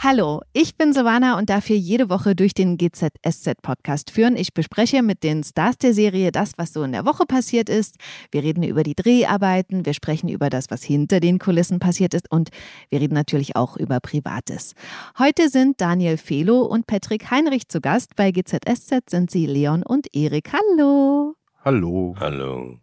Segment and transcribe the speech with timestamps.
[0.00, 4.36] Hallo, ich bin Savannah und darf hier jede Woche durch den GZSZ-Podcast führen.
[4.36, 7.96] Ich bespreche mit den Stars der Serie das, was so in der Woche passiert ist.
[8.30, 12.30] Wir reden über die Dreharbeiten, wir sprechen über das, was hinter den Kulissen passiert ist
[12.30, 12.50] und
[12.90, 14.76] wir reden natürlich auch über Privates.
[15.18, 18.14] Heute sind Daniel Felo und Patrick Heinrich zu Gast.
[18.14, 20.52] Bei GZSZ sind sie Leon und Erik.
[20.52, 21.34] Hallo.
[21.64, 22.14] Hallo.
[22.20, 22.78] Hallo.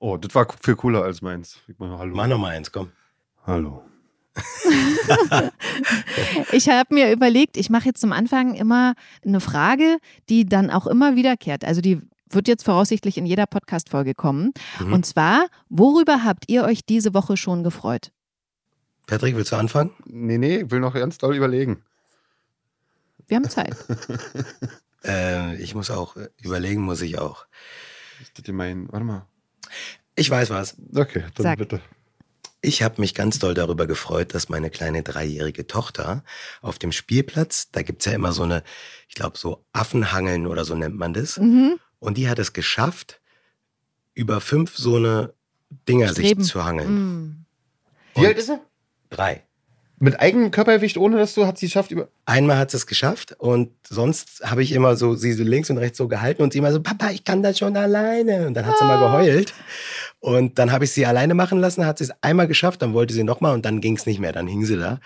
[0.00, 1.60] Oh, das war viel cooler als meins.
[1.68, 2.16] Ich meine, hallo.
[2.16, 2.90] Mach noch mal eins, komm.
[3.46, 3.84] Hallo.
[6.52, 10.86] ich habe mir überlegt, ich mache jetzt zum Anfang immer eine Frage, die dann auch
[10.86, 11.64] immer wiederkehrt.
[11.64, 14.52] Also die wird jetzt voraussichtlich in jeder Podcast-Folge kommen.
[14.80, 14.92] Mhm.
[14.92, 18.10] Und zwar, worüber habt ihr euch diese Woche schon gefreut?
[19.06, 19.92] Patrick, willst du anfangen?
[20.04, 21.82] Nee, nee, ich will noch ganz doll überlegen.
[23.28, 23.76] Wir haben Zeit.
[25.04, 27.46] äh, ich muss auch äh, überlegen, muss ich auch.
[28.20, 29.26] Ist das mein, warte mal.
[30.16, 30.76] Ich weiß was.
[30.94, 31.58] Okay, dann Sag.
[31.58, 31.80] bitte.
[32.62, 36.24] Ich habe mich ganz doll darüber gefreut, dass meine kleine dreijährige Tochter
[36.62, 38.64] auf dem Spielplatz, da gibt's ja immer so eine,
[39.08, 41.36] ich glaube, so Affenhangeln oder so nennt man das.
[41.36, 41.78] Mhm.
[41.98, 43.20] Und die hat es geschafft,
[44.14, 45.34] über fünf so eine
[45.88, 46.42] Dinger Streben.
[46.42, 46.90] sich zu hangeln.
[46.94, 47.46] Mm.
[48.14, 48.60] Wie alt ist er?
[49.10, 49.45] Drei.
[49.98, 52.08] Mit eigenem Körpergewicht, ohne dass du, hat sie geschafft über.
[52.26, 55.78] Einmal hat sie es geschafft und sonst habe ich immer so sie so links und
[55.78, 58.46] rechts so gehalten und sie immer so, Papa, ich kann das schon alleine.
[58.46, 59.54] Und dann hat sie mal geheult.
[60.20, 63.14] Und dann habe ich sie alleine machen lassen, hat sie es einmal geschafft, dann wollte
[63.14, 64.32] sie nochmal und dann ging es nicht mehr.
[64.32, 65.00] Dann hing sie da.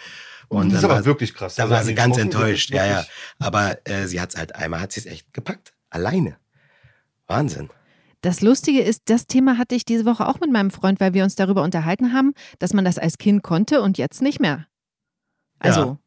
[0.49, 1.55] Und das ist dann aber war, wirklich krass.
[1.55, 2.71] da Also war sie ganz enttäuscht.
[2.71, 3.05] Ja, ja.
[3.39, 5.73] Aber äh, sie hat es halt einmal, hat sie es echt gepackt.
[5.91, 6.37] Alleine.
[7.29, 7.71] Wahnsinn.
[8.23, 11.23] Das Lustige ist, das Thema hatte ich diese Woche auch mit meinem Freund, weil wir
[11.23, 14.67] uns darüber unterhalten haben, dass man das als Kind konnte und jetzt nicht mehr.
[15.61, 15.99] Also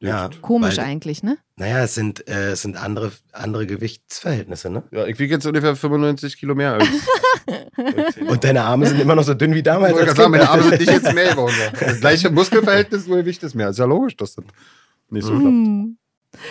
[0.00, 0.28] Ja.
[0.40, 1.38] komisch weil, eigentlich, ne?
[1.56, 4.82] Naja, es sind, äh, es sind andere, andere Gewichtsverhältnisse, ne?
[4.90, 6.88] Ja, ich wiege jetzt ungefähr 95 Kilo mehr als.
[8.28, 9.96] Und deine Arme sind immer noch so dünn wie ich damals.
[9.96, 10.48] gerade sagen, meine.
[10.50, 11.54] Arme sind nicht jetzt mehr geworden.
[11.78, 13.68] Das gleiche Muskelverhältnis, nur Gewicht ist mehr.
[13.68, 14.44] Ist ja logisch, dass das
[15.10, 16.42] nicht so klappt.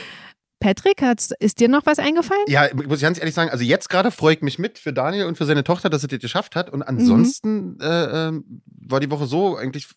[0.62, 2.44] Patrick, hat's, ist dir noch was eingefallen?
[2.48, 5.26] Ja, ich muss ganz ehrlich sagen, also jetzt gerade freue ich mich mit für Daniel
[5.26, 6.70] und für seine Tochter, dass er das geschafft hat.
[6.70, 9.88] Und ansonsten äh, ähm, war die Woche so eigentlich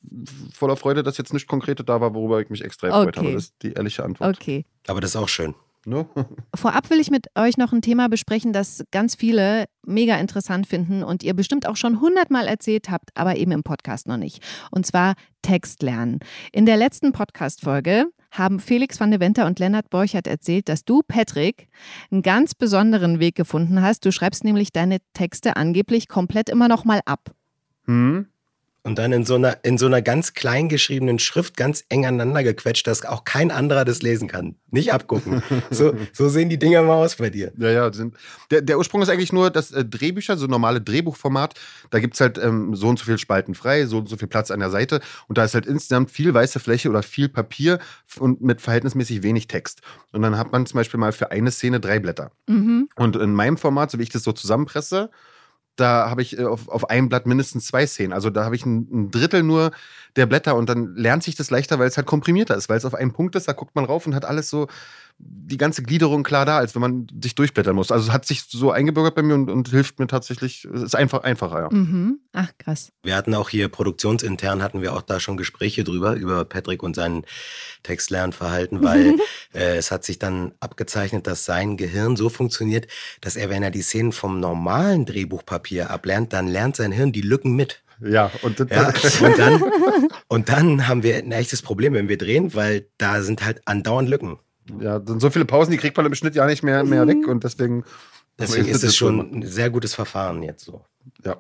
[0.53, 3.19] voller Freude, dass jetzt nicht konkrete da war, worüber ich mich extra gefreut Okay.
[3.19, 3.33] habe.
[3.35, 4.37] Das ist die ehrliche Antwort.
[4.37, 4.65] Okay.
[4.89, 5.55] Aber das ist auch schön.
[5.87, 6.07] Ne?
[6.55, 11.03] Vorab will ich mit euch noch ein Thema besprechen, das ganz viele mega interessant finden
[11.03, 14.43] und ihr bestimmt auch schon hundertmal erzählt habt, aber eben im Podcast noch nicht.
[14.71, 16.21] Und zwar Text lernen.
[16.53, 21.03] In der letzten Podcast-Folge haben Felix van de Venter und Lennart Borchert erzählt, dass du,
[21.06, 21.69] Patrick,
[22.11, 24.05] einen ganz besonderen Weg gefunden hast.
[24.05, 27.31] Du schreibst nämlich deine Texte angeblich komplett immer noch mal ab.
[27.87, 28.27] Hm?
[28.87, 32.43] Und dann in so einer, in so einer ganz klein geschriebenen Schrift ganz eng aneinander
[32.43, 34.56] gequetscht, dass auch kein anderer das lesen kann.
[34.71, 35.43] Nicht abgucken.
[35.71, 37.53] So, so sehen die Dinger mal aus bei dir.
[37.56, 37.93] Ja, ja.
[37.93, 38.15] Sind,
[38.50, 41.55] der, der Ursprung ist eigentlich nur, dass äh, Drehbücher, so normale Drehbuchformat,
[41.91, 44.28] da gibt es halt ähm, so und so viel Spalten frei, so und so viel
[44.28, 45.01] Platz an der Seite.
[45.27, 47.78] Und da ist halt insgesamt viel weiße Fläche oder viel Papier
[48.19, 49.81] und mit verhältnismäßig wenig Text.
[50.12, 52.31] Und dann hat man zum Beispiel mal für eine Szene drei Blätter.
[52.47, 52.89] Mhm.
[52.97, 55.11] Und in meinem Format, so wie ich das so zusammenpresse,
[55.77, 58.12] da habe ich äh, auf, auf einem Blatt mindestens zwei Szenen.
[58.12, 59.73] Also da habe ich ein, ein Drittel nur
[60.17, 62.85] der Blätter und dann lernt sich das leichter, weil es halt komprimierter ist, weil es
[62.85, 64.69] auf einem Punkt ist, da guckt man rauf und hat alles so
[65.27, 67.91] die ganze Gliederung klar da, als wenn man sich durchblättern muss.
[67.91, 70.95] Also es hat sich so eingebürgert bei mir und, und hilft mir tatsächlich, es ist
[70.95, 71.69] einfach einfacher, ja.
[71.71, 72.21] Mhm.
[72.33, 72.93] Ach, krass.
[73.03, 76.97] Wir hatten auch hier produktionsintern hatten wir auch da schon Gespräche drüber, über Patrick und
[76.97, 77.25] sein
[77.83, 79.17] Textlernverhalten, weil
[79.55, 82.87] äh, es hat sich dann abgezeichnet, dass sein Gehirn so funktioniert,
[83.21, 87.21] dass er, wenn er die Szenen vom normalen Drehbuchpapier ablernt, dann lernt sein Hirn die
[87.21, 87.83] Lücken mit.
[88.01, 88.93] Ja, und das, Ja,
[89.27, 89.63] und dann,
[90.29, 94.09] und dann haben wir ein echtes Problem, wenn wir drehen, weil da sind halt andauernd
[94.09, 94.39] Lücken.
[94.81, 97.27] Ja, sind so viele Pausen, die kriegt man im Schnitt ja nicht mehr, mehr weg
[97.27, 97.85] und deswegen.
[98.37, 100.85] Deswegen das ist es schon ein sehr gutes Verfahren jetzt so.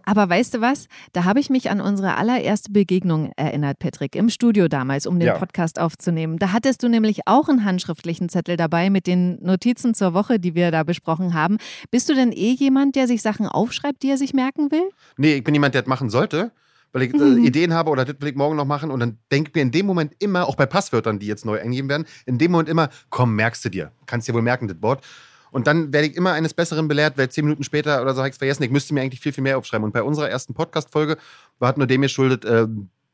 [0.04, 0.86] Aber weißt du was?
[1.12, 5.28] Da habe ich mich an unsere allererste Begegnung erinnert, Patrick, im Studio damals, um den
[5.28, 5.38] Ja.
[5.38, 6.38] Podcast aufzunehmen.
[6.38, 10.54] Da hattest du nämlich auch einen handschriftlichen Zettel dabei mit den Notizen zur Woche, die
[10.54, 11.58] wir da besprochen haben.
[11.90, 14.88] Bist du denn eh jemand, der sich Sachen aufschreibt, die er sich merken will?
[15.16, 16.52] Nee, ich bin jemand, der das machen sollte,
[16.94, 17.44] weil ich äh, Mhm.
[17.44, 19.70] Ideen habe oder das will ich morgen noch machen und dann denke ich mir in
[19.72, 22.88] dem Moment immer, auch bei Passwörtern, die jetzt neu eingegeben werden, in dem Moment immer,
[23.10, 23.92] komm, merkst du dir.
[24.06, 25.04] Kannst dir wohl merken, das Wort.
[25.50, 28.28] Und dann werde ich immer eines Besseren belehrt, weil zehn Minuten später oder so habe
[28.28, 28.62] ich es vergessen.
[28.64, 29.84] Ich müsste mir eigentlich viel, viel mehr aufschreiben.
[29.84, 31.16] Und bei unserer ersten Podcast-Folge
[31.58, 32.66] war halt nur dem geschuldet, äh,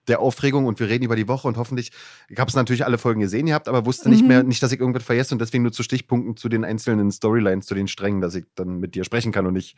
[0.09, 1.93] der Aufregung und wir reden über die Woche und hoffentlich,
[2.29, 4.29] ich habe es natürlich alle Folgen gesehen gehabt, aber wusste nicht Mhm.
[4.29, 7.67] mehr, nicht, dass ich irgendwas vergesse und deswegen nur zu Stichpunkten zu den einzelnen Storylines,
[7.67, 9.77] zu den Strängen, dass ich dann mit dir sprechen kann und nicht,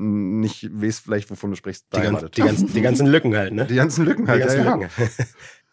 [0.00, 1.86] nicht weiß vielleicht, wovon du sprichst.
[1.94, 3.66] Die, ganz, die, ganzen, die ganzen Lücken halt, ne?
[3.66, 4.42] Die ganzen Lücken halt.
[4.42, 4.74] Die ganzen ja, ja.
[4.76, 4.90] Lücken.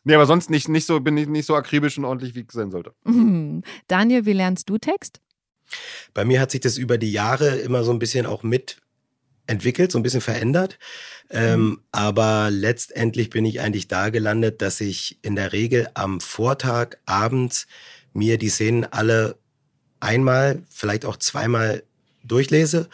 [0.04, 2.52] Nee, aber sonst nicht, nicht so, bin ich nicht so akribisch und ordentlich, wie ich
[2.54, 2.94] sein sollte.
[3.04, 3.62] Mhm.
[3.88, 5.20] Daniel, wie lernst du Text?
[6.14, 10.00] Bei mir hat sich das über die Jahre immer so ein bisschen auch mitentwickelt, so
[10.00, 10.80] ein bisschen verändert.
[11.30, 11.82] Ähm, mhm.
[11.92, 17.68] aber letztendlich bin ich eigentlich da gelandet, dass ich in der Regel am Vortag abends
[18.14, 19.38] mir die Szenen alle
[20.00, 21.84] einmal, vielleicht auch zweimal
[22.24, 22.88] durchlese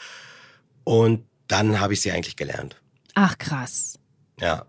[0.83, 2.81] und dann habe ich sie eigentlich gelernt.
[3.13, 3.99] Ach krass.
[4.39, 4.65] Ja.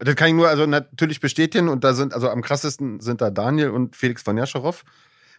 [0.00, 3.30] Das kann ich nur also natürlich bestätigen und da sind also am krassesten sind da
[3.30, 4.84] Daniel und Felix von Jascharow.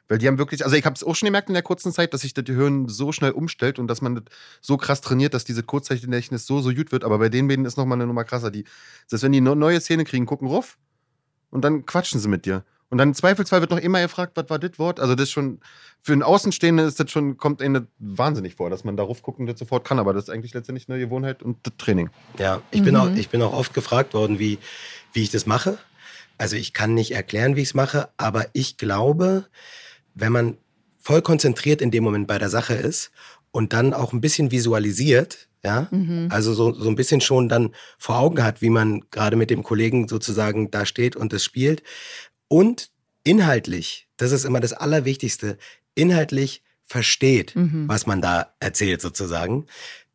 [0.10, 2.16] Weil die haben wirklich, also ich habe es auch schon gemerkt in der kurzen Zeit,
[2.16, 4.24] dass sich das Gehirn so schnell umstellt und dass man das
[4.60, 7.04] so krass trainiert, dass diese Kurzzeitgedächtnis so, so gut wird.
[7.04, 8.50] Aber bei den beiden ist nochmal eine Nummer krasser.
[8.50, 10.80] Die, das heißt, wenn die eine neue Szene kriegen, gucken ruf
[11.52, 12.66] und dann quatschen sie mit dir.
[12.90, 15.00] Und dann im Zweifelsfall wird noch immer gefragt, was war das Wort?
[15.00, 15.60] Also das ist schon,
[16.02, 19.60] für einen Außenstehenden ist das schon, kommt ihnen wahnsinnig vor, dass man darauf gucken das
[19.60, 20.00] sofort kann.
[20.00, 22.10] Aber das ist eigentlich letztendlich eine Gewohnheit und das Training.
[22.40, 22.86] Ja, ich, mhm.
[22.86, 24.58] bin, auch, ich bin auch oft gefragt worden, wie,
[25.14, 25.78] wie ich das mache.
[26.40, 29.46] Also ich kann nicht erklären, wie ich es mache, aber ich glaube,
[30.16, 30.58] wenn man
[31.00, 33.12] voll konzentriert in dem Moment bei der Sache ist
[33.52, 36.28] und dann auch ein bisschen visualisiert, ja, mhm.
[36.30, 39.64] also so, so ein bisschen schon dann vor Augen hat, wie man gerade mit dem
[39.64, 41.84] Kollegen sozusagen da steht und es spielt,
[42.50, 42.92] und
[43.24, 45.58] inhaltlich, das ist immer das Allerwichtigste,
[45.96, 47.88] inhaltlich versteht, mhm.
[47.88, 49.68] was man da erzählt sozusagen,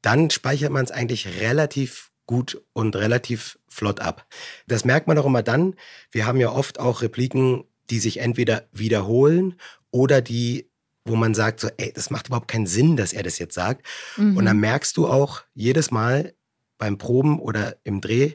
[0.02, 4.26] dann speichert man es eigentlich relativ gut und relativ flott ab.
[4.66, 5.76] Das merkt man auch immer dann.
[6.10, 9.58] Wir haben ja oft auch Repliken, die sich entweder wiederholen
[9.90, 10.68] oder die,
[11.04, 13.86] wo man sagt so, ey, das macht überhaupt keinen Sinn, dass er das jetzt sagt.
[14.16, 14.36] Mhm.
[14.36, 16.34] Und dann merkst du auch jedes Mal
[16.78, 18.32] beim Proben oder im Dreh,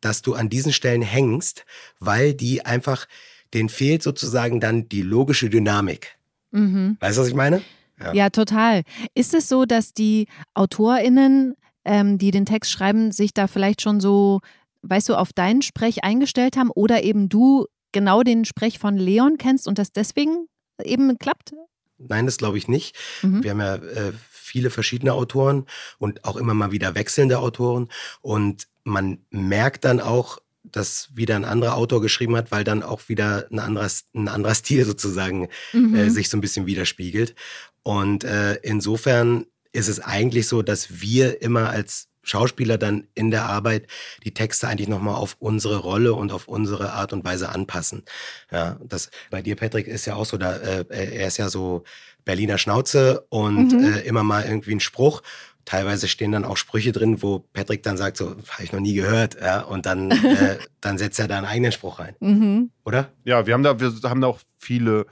[0.00, 1.64] dass du an diesen Stellen hängst,
[1.98, 3.06] weil die einfach
[3.54, 6.16] denen fehlt sozusagen dann die logische Dynamik.
[6.50, 6.96] Mhm.
[7.00, 7.62] Weißt du, was ich meine?
[8.00, 8.12] Ja.
[8.12, 8.82] ja, total.
[9.14, 11.54] Ist es so, dass die AutorInnen,
[11.84, 14.40] ähm, die den Text schreiben, sich da vielleicht schon so,
[14.82, 19.38] weißt du, auf deinen Sprech eingestellt haben oder eben du genau den Sprech von Leon
[19.38, 20.46] kennst und das deswegen
[20.82, 21.52] eben klappt?
[21.98, 22.96] Nein, das glaube ich nicht.
[23.22, 23.44] Mhm.
[23.44, 25.66] Wir haben ja äh, viele verschiedene Autoren
[25.98, 27.88] und auch immer mal wieder wechselnde Autoren
[28.20, 33.08] und man merkt dann auch, das wieder ein anderer Autor geschrieben hat, weil dann auch
[33.08, 35.94] wieder ein anderer, ein anderer Stil sozusagen äh, mhm.
[35.94, 37.34] äh, sich so ein bisschen widerspiegelt.
[37.82, 43.46] Und äh, insofern ist es eigentlich so, dass wir immer als Schauspieler dann in der
[43.46, 43.88] Arbeit
[44.24, 48.04] die Texte eigentlich nochmal auf unsere Rolle und auf unsere Art und Weise anpassen.
[48.50, 51.82] Ja, das bei dir, Patrick, ist ja auch so, da, äh, er ist ja so
[52.24, 53.84] Berliner Schnauze und mhm.
[53.84, 55.22] äh, immer mal irgendwie ein Spruch
[55.64, 58.94] teilweise stehen dann auch Sprüche drin, wo Patrick dann sagt, so, habe ich noch nie
[58.94, 62.16] gehört, ja, und dann, äh, dann setzt er da einen eigenen Spruch rein.
[62.20, 62.70] Mhm.
[62.84, 63.10] Oder?
[63.24, 65.06] Ja, wir haben da, wir haben da auch viele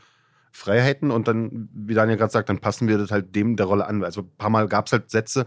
[0.53, 3.87] Freiheiten und dann, wie Daniel gerade sagt, dann passen wir das halt dem der Rolle
[3.87, 4.03] an.
[4.05, 5.47] Also ein paar Mal gab es halt Sätze,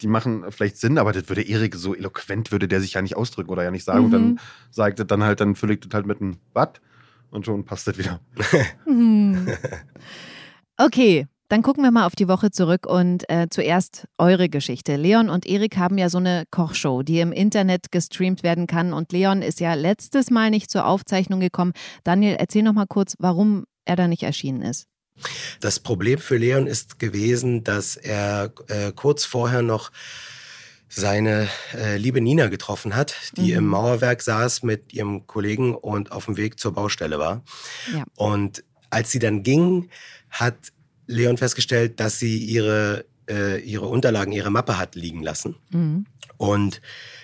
[0.00, 3.16] die machen vielleicht Sinn, aber das würde Erik so eloquent, würde der sich ja nicht
[3.16, 4.00] ausdrücken oder ja nicht sagen.
[4.00, 4.04] Mhm.
[4.04, 4.38] Und dann mhm.
[4.70, 6.80] sagt er dann halt, dann füllt das halt mit einem Watt
[7.30, 8.20] und schon passt das wieder.
[8.86, 9.48] Mhm.
[10.80, 14.96] Okay, dann gucken wir mal auf die Woche zurück und äh, zuerst eure Geschichte.
[14.96, 18.92] Leon und Erik haben ja so eine Kochshow, die im Internet gestreamt werden kann.
[18.92, 21.72] Und Leon ist ja letztes Mal nicht zur Aufzeichnung gekommen.
[22.04, 24.86] Daniel, erzähl noch mal kurz, warum er da nicht erschienen ist.
[25.60, 29.90] Das Problem für Leon ist gewesen, dass er äh, kurz vorher noch
[30.88, 33.58] seine äh, liebe Nina getroffen hat, die mhm.
[33.58, 37.42] im Mauerwerk saß mit ihrem Kollegen und auf dem Weg zur Baustelle war.
[37.92, 38.04] Ja.
[38.16, 39.90] Und als sie dann ging,
[40.30, 40.72] hat
[41.08, 45.56] Leon festgestellt, dass sie ihre, äh, ihre Unterlagen, ihre Mappe hat liegen lassen.
[45.70, 46.06] Mhm.
[46.36, 46.80] Und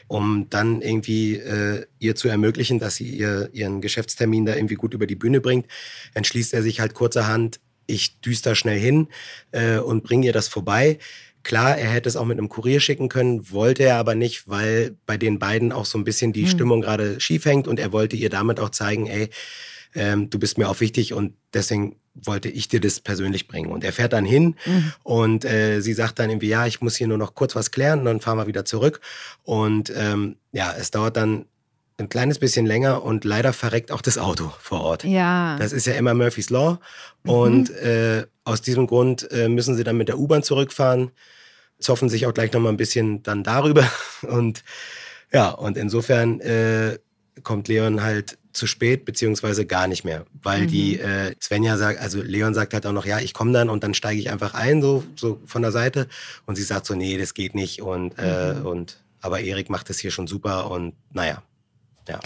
[0.08, 4.92] um dann irgendwie äh, ihr zu ermöglichen, dass sie ihr, ihren Geschäftstermin da irgendwie gut
[4.94, 5.66] über die Bühne bringt,
[6.14, 9.08] entschließt er sich halt kurzerhand, ich düster schnell hin
[9.52, 10.98] äh, und bringe ihr das vorbei.
[11.42, 14.96] Klar, er hätte es auch mit einem Kurier schicken können, wollte er aber nicht, weil
[15.04, 16.48] bei den beiden auch so ein bisschen die mhm.
[16.48, 19.28] Stimmung gerade schief hängt und er wollte ihr damit auch zeigen, ey,
[19.94, 23.70] ähm, du bist mir auch wichtig und deswegen wollte ich dir das persönlich bringen.
[23.70, 24.92] Und er fährt dann hin mhm.
[25.02, 28.00] und äh, sie sagt dann irgendwie, ja, ich muss hier nur noch kurz was klären
[28.00, 29.00] und dann fahren wir wieder zurück.
[29.42, 31.46] Und ähm, ja, es dauert dann
[31.96, 35.04] ein kleines bisschen länger und leider verreckt auch das Auto vor Ort.
[35.04, 35.56] Ja.
[35.58, 36.78] Das ist ja immer Murphy's Law.
[37.22, 37.30] Mhm.
[37.30, 41.10] Und äh, aus diesem Grund äh, müssen sie dann mit der U-Bahn zurückfahren,
[41.78, 43.88] zoffen sich auch gleich nochmal ein bisschen dann darüber.
[44.22, 44.64] Und
[45.32, 46.98] ja, und insofern äh,
[47.42, 50.24] kommt Leon halt zu spät, beziehungsweise gar nicht mehr.
[50.42, 50.68] Weil mhm.
[50.68, 53.84] die äh, Svenja sagt, also Leon sagt halt auch noch, ja, ich komme dann und
[53.84, 56.08] dann steige ich einfach ein, so, so von der Seite.
[56.46, 57.82] Und sie sagt so, nee, das geht nicht.
[57.82, 58.66] Und, äh, mhm.
[58.66, 61.42] und aber Erik macht das hier schon super und naja.
[62.08, 62.20] Ja.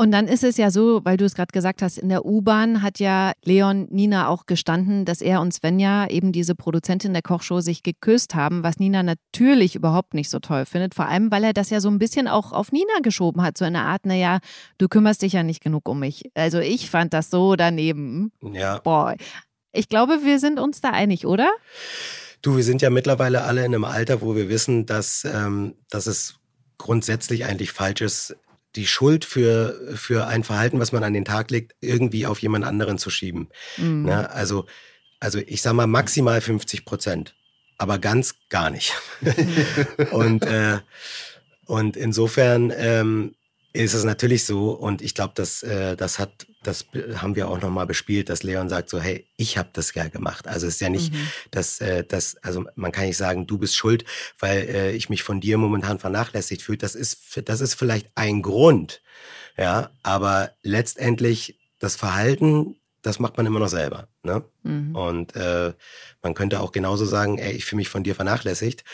[0.00, 2.80] Und dann ist es ja so, weil du es gerade gesagt hast, in der U-Bahn
[2.80, 7.60] hat ja Leon Nina auch gestanden, dass er und Svenja, eben diese Produzentin der Kochshow,
[7.60, 10.94] sich geküsst haben, was Nina natürlich überhaupt nicht so toll findet.
[10.94, 13.58] Vor allem, weil er das ja so ein bisschen auch auf Nina geschoben hat.
[13.58, 14.38] So eine Art, naja,
[14.78, 16.30] du kümmerst dich ja nicht genug um mich.
[16.32, 18.32] Also ich fand das so daneben.
[18.40, 18.78] Ja.
[18.78, 19.16] Boah.
[19.74, 21.50] Ich glaube, wir sind uns da einig, oder?
[22.40, 26.06] Du, wir sind ja mittlerweile alle in einem Alter, wo wir wissen, dass, ähm, dass
[26.06, 26.36] es
[26.78, 28.34] grundsätzlich eigentlich falsch ist,
[28.76, 32.64] die Schuld für, für ein Verhalten, was man an den Tag legt, irgendwie auf jemand
[32.64, 33.48] anderen zu schieben.
[33.76, 34.04] Mhm.
[34.04, 34.30] Ne?
[34.30, 34.66] Also,
[35.18, 37.34] also ich sage mal maximal 50 Prozent,
[37.78, 38.94] aber ganz gar nicht.
[40.12, 40.78] und, äh,
[41.66, 43.34] und insofern ähm,
[43.72, 46.86] ist es natürlich so und ich glaube, das, äh, das hat, das
[47.16, 50.46] haben wir auch nochmal bespielt, dass Leon sagt so, hey, ich habe das ja gemacht.
[50.46, 51.28] Also es ist ja nicht, mhm.
[51.50, 54.04] dass, äh, dass, also man kann nicht sagen, du bist schuld,
[54.38, 56.78] weil äh, ich mich von dir momentan vernachlässigt fühle.
[56.78, 59.02] Das ist, das ist vielleicht ein Grund,
[59.56, 64.08] ja, aber letztendlich das Verhalten, das macht man immer noch selber.
[64.22, 64.44] Ne?
[64.62, 64.94] Mhm.
[64.94, 65.72] Und äh,
[66.22, 68.84] man könnte auch genauso sagen, ey, ich fühle mich von dir vernachlässigt.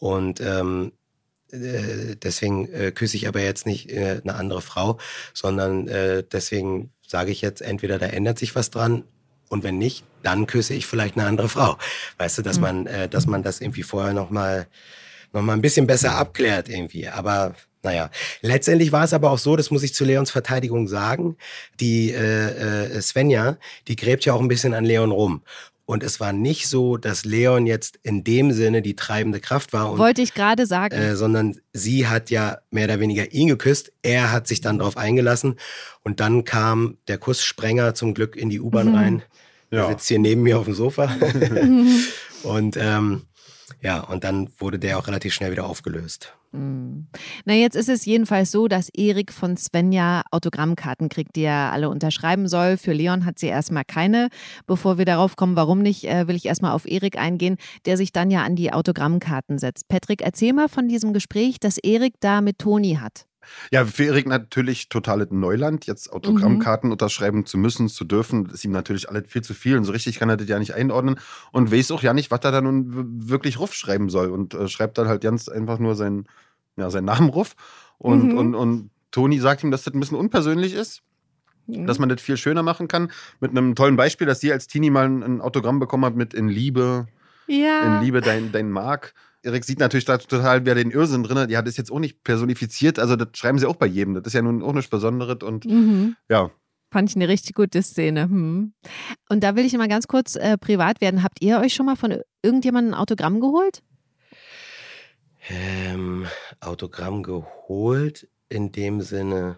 [0.00, 0.92] Und ähm,
[1.52, 4.98] äh, deswegen äh, küsse ich aber jetzt nicht äh, eine andere Frau,
[5.34, 9.04] sondern äh, deswegen sage ich jetzt entweder da ändert sich was dran
[9.50, 11.76] und wenn nicht, dann küsse ich vielleicht eine andere Frau.
[12.16, 12.62] Weißt du, dass mhm.
[12.62, 14.66] man, äh, dass man das irgendwie vorher noch mal,
[15.34, 17.08] noch mal ein bisschen besser abklärt irgendwie.
[17.08, 21.36] Aber naja, letztendlich war es aber auch so, das muss ich zu Leons Verteidigung sagen,
[21.80, 25.42] die äh, äh, Svenja, die gräbt ja auch ein bisschen an Leon rum.
[25.84, 29.90] Und es war nicht so, dass Leon jetzt in dem Sinne die treibende Kraft war.
[29.90, 30.94] Und, Wollte ich gerade sagen.
[30.94, 33.92] Äh, sondern sie hat ja mehr oder weniger ihn geküsst.
[34.02, 35.56] Er hat sich dann darauf eingelassen.
[36.02, 38.94] Und dann kam der Kusssprenger zum Glück in die U-Bahn mhm.
[38.94, 39.22] rein.
[39.70, 39.84] Ja.
[39.84, 41.16] Er sitzt hier neben mir auf dem Sofa.
[42.44, 43.22] und ähm,
[43.80, 46.34] ja, und dann wurde der auch relativ schnell wieder aufgelöst.
[46.52, 47.06] Hm.
[47.44, 51.88] Na, jetzt ist es jedenfalls so, dass Erik von Svenja Autogrammkarten kriegt, die er alle
[51.88, 52.76] unterschreiben soll.
[52.76, 54.28] Für Leon hat sie erstmal keine.
[54.66, 58.12] Bevor wir darauf kommen, warum nicht, äh, will ich erstmal auf Erik eingehen, der sich
[58.12, 59.88] dann ja an die Autogrammkarten setzt.
[59.88, 63.26] Patrick, erzähl mal von diesem Gespräch, das Erik da mit Toni hat.
[63.70, 66.92] Ja, für Erik natürlich totales Neuland, jetzt Autogrammkarten mhm.
[66.92, 70.18] unterschreiben zu müssen, zu dürfen, ist ihm natürlich alles viel zu viel und so richtig
[70.18, 71.18] kann er das ja nicht einordnen
[71.52, 74.98] und weiß auch ja nicht, was er da nun wirklich schreiben soll und äh, schreibt
[74.98, 76.26] dann halt ganz einfach nur seinen,
[76.76, 77.54] ja, seinen Namen ruf
[77.98, 78.38] und, mhm.
[78.38, 81.02] und, und Toni sagt ihm, dass das ein bisschen unpersönlich ist.
[81.66, 81.86] Mhm.
[81.86, 83.12] Dass man das viel schöner machen kann.
[83.38, 86.48] Mit einem tollen Beispiel, dass sie als Teenie mal ein Autogramm bekommen hat mit In
[86.48, 87.06] Liebe,
[87.46, 87.98] ja.
[87.98, 89.14] in Liebe dein, dein Mark.
[89.42, 91.50] Erik sieht natürlich da total wer den Irrsinn drin.
[91.50, 92.98] Ja, das ist jetzt auch nicht personifiziert.
[92.98, 94.14] Also, das schreiben sie auch bei jedem.
[94.14, 95.42] Das ist ja nun auch nichts Besonderes.
[95.42, 96.16] Und mhm.
[96.28, 96.50] ja.
[96.92, 98.24] Fand ich eine richtig gute Szene.
[98.24, 98.74] Hm.
[99.30, 101.22] Und da will ich mal ganz kurz äh, privat werden.
[101.22, 103.82] Habt ihr euch schon mal von irgendjemandem ein Autogramm geholt?
[105.48, 106.26] Ähm,
[106.60, 109.56] Autogramm geholt in dem Sinne.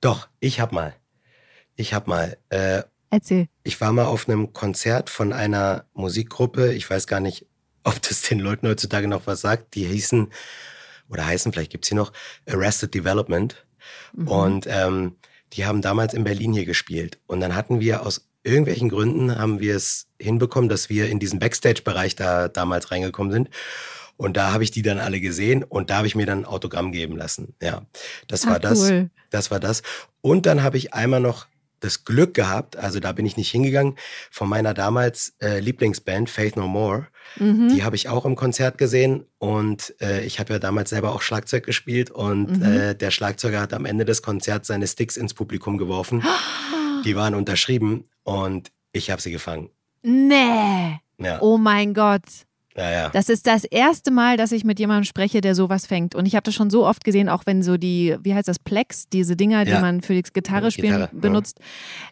[0.00, 0.94] Doch, ich hab mal.
[1.74, 2.36] Ich hab mal.
[2.50, 3.48] Äh, Erzähl.
[3.64, 6.72] Ich war mal auf einem Konzert von einer Musikgruppe.
[6.72, 7.46] Ich weiß gar nicht,
[7.84, 9.74] ob das den Leuten heutzutage noch was sagt.
[9.74, 10.32] Die hießen,
[11.08, 12.12] oder heißen, vielleicht gibt's sie noch,
[12.48, 13.64] Arrested Development.
[14.12, 14.28] Mhm.
[14.28, 15.16] Und ähm,
[15.52, 17.18] die haben damals in Berlin hier gespielt.
[17.26, 21.38] Und dann hatten wir aus irgendwelchen Gründen haben wir es hinbekommen, dass wir in diesen
[21.38, 23.50] Backstage-Bereich da damals reingekommen sind.
[24.16, 26.44] Und da habe ich die dann alle gesehen und da habe ich mir dann ein
[26.44, 27.54] Autogramm geben lassen.
[27.62, 27.82] Ja,
[28.28, 28.90] das war Ach, das.
[28.90, 29.10] Cool.
[29.30, 29.82] Das war das.
[30.20, 31.46] Und dann habe ich einmal noch
[31.82, 33.96] das Glück gehabt, also da bin ich nicht hingegangen,
[34.30, 37.08] von meiner damals äh, Lieblingsband Faith No More.
[37.36, 37.68] Mhm.
[37.74, 41.22] Die habe ich auch im Konzert gesehen und äh, ich habe ja damals selber auch
[41.22, 42.62] Schlagzeug gespielt und mhm.
[42.62, 46.22] äh, der Schlagzeuger hat am Ende des Konzerts seine Sticks ins Publikum geworfen.
[47.04, 49.70] Die waren unterschrieben und ich habe sie gefangen.
[50.02, 51.00] Nee.
[51.18, 51.40] Ja.
[51.40, 52.22] Oh mein Gott.
[52.76, 53.08] Ja, ja.
[53.10, 56.14] Das ist das erste Mal, dass ich mit jemandem spreche, der sowas fängt.
[56.14, 58.58] Und ich habe das schon so oft gesehen, auch wenn so die, wie heißt das,
[58.58, 61.58] Plex, diese Dinger, die man für das Gitarre spielen Gitarre, benutzt.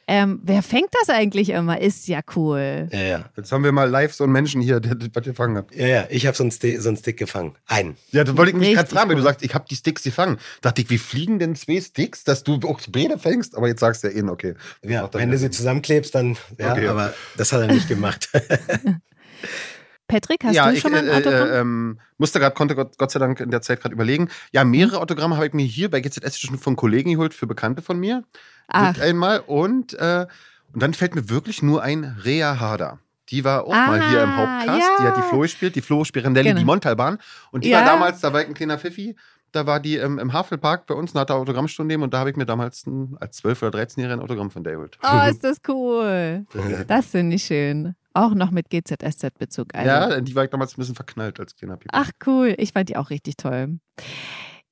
[0.09, 0.23] Ja.
[0.23, 1.81] Ähm, wer fängt das eigentlich immer?
[1.81, 2.89] Ist ja cool.
[2.93, 3.25] Ja, ja.
[3.37, 5.75] Jetzt haben wir mal live so einen Menschen hier, der was gefangen hat.
[5.75, 7.55] Ja, ja, ich habe so, einen Stick, so einen Stick gefangen.
[7.67, 7.97] Einen.
[8.11, 9.11] Ja, da wollte ich mich gerade fragen, cool.
[9.11, 10.39] wenn du sagst, ich habe die Sticks gefangen.
[10.61, 13.57] Dachte ich, wie fliegen denn zwei Sticks, dass du auch beide fängst?
[13.57, 14.55] Aber jetzt sagst du ja eh, okay.
[14.85, 16.89] Ja, wenn du sie zusammenklebst, dann, ja, okay.
[16.89, 18.29] aber das hat er nicht gemacht.
[20.11, 21.49] Patrick, hast ja, du ich, schon mal ein äh, Autogramm?
[21.49, 24.29] Äh, ähm, musste gerade, konnte Gott, Gott, sei Dank in der Zeit gerade überlegen.
[24.53, 25.03] Ja, mehrere mhm.
[25.03, 28.25] Autogramme habe ich mir hier bei GZS schon von Kollegen geholt, für Bekannte von mir.
[28.69, 28.99] Ach.
[29.01, 29.41] einmal.
[29.41, 30.27] Und, äh,
[30.73, 32.99] und dann fällt mir wirklich nur ein Rea Harder.
[33.31, 34.81] Die war auch ah, mal hier im ah, Hauptcast.
[34.81, 34.97] Ja.
[34.99, 36.59] Die hat die Flo gespielt, die Flo Spirandelli, genau.
[36.59, 37.19] die Montalbahn.
[37.53, 37.79] Und die ja.
[37.79, 39.17] war damals, da war ich ein kleiner Pfiffi,
[39.53, 42.31] da war die ähm, im Havelpark bei uns und hatte Autogrammstunde nehmen und da habe
[42.31, 44.99] ich mir damals ein, als 12- oder 13-Jähriger ein Autogramm von David.
[45.03, 46.45] Oh, ist das cool.
[46.87, 47.95] das finde ich schön.
[48.13, 49.75] Auch noch mit GZSZ-Bezug.
[49.75, 49.89] Also.
[49.89, 51.91] Ja, die war ich damals ein bisschen verknallt als kleiner Pipi.
[51.93, 53.79] Ach cool, ich fand die auch richtig toll.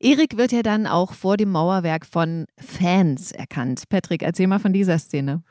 [0.00, 3.88] Erik wird ja dann auch vor dem Mauerwerk von Fans erkannt.
[3.88, 5.42] Patrick, erzähl mal von dieser Szene.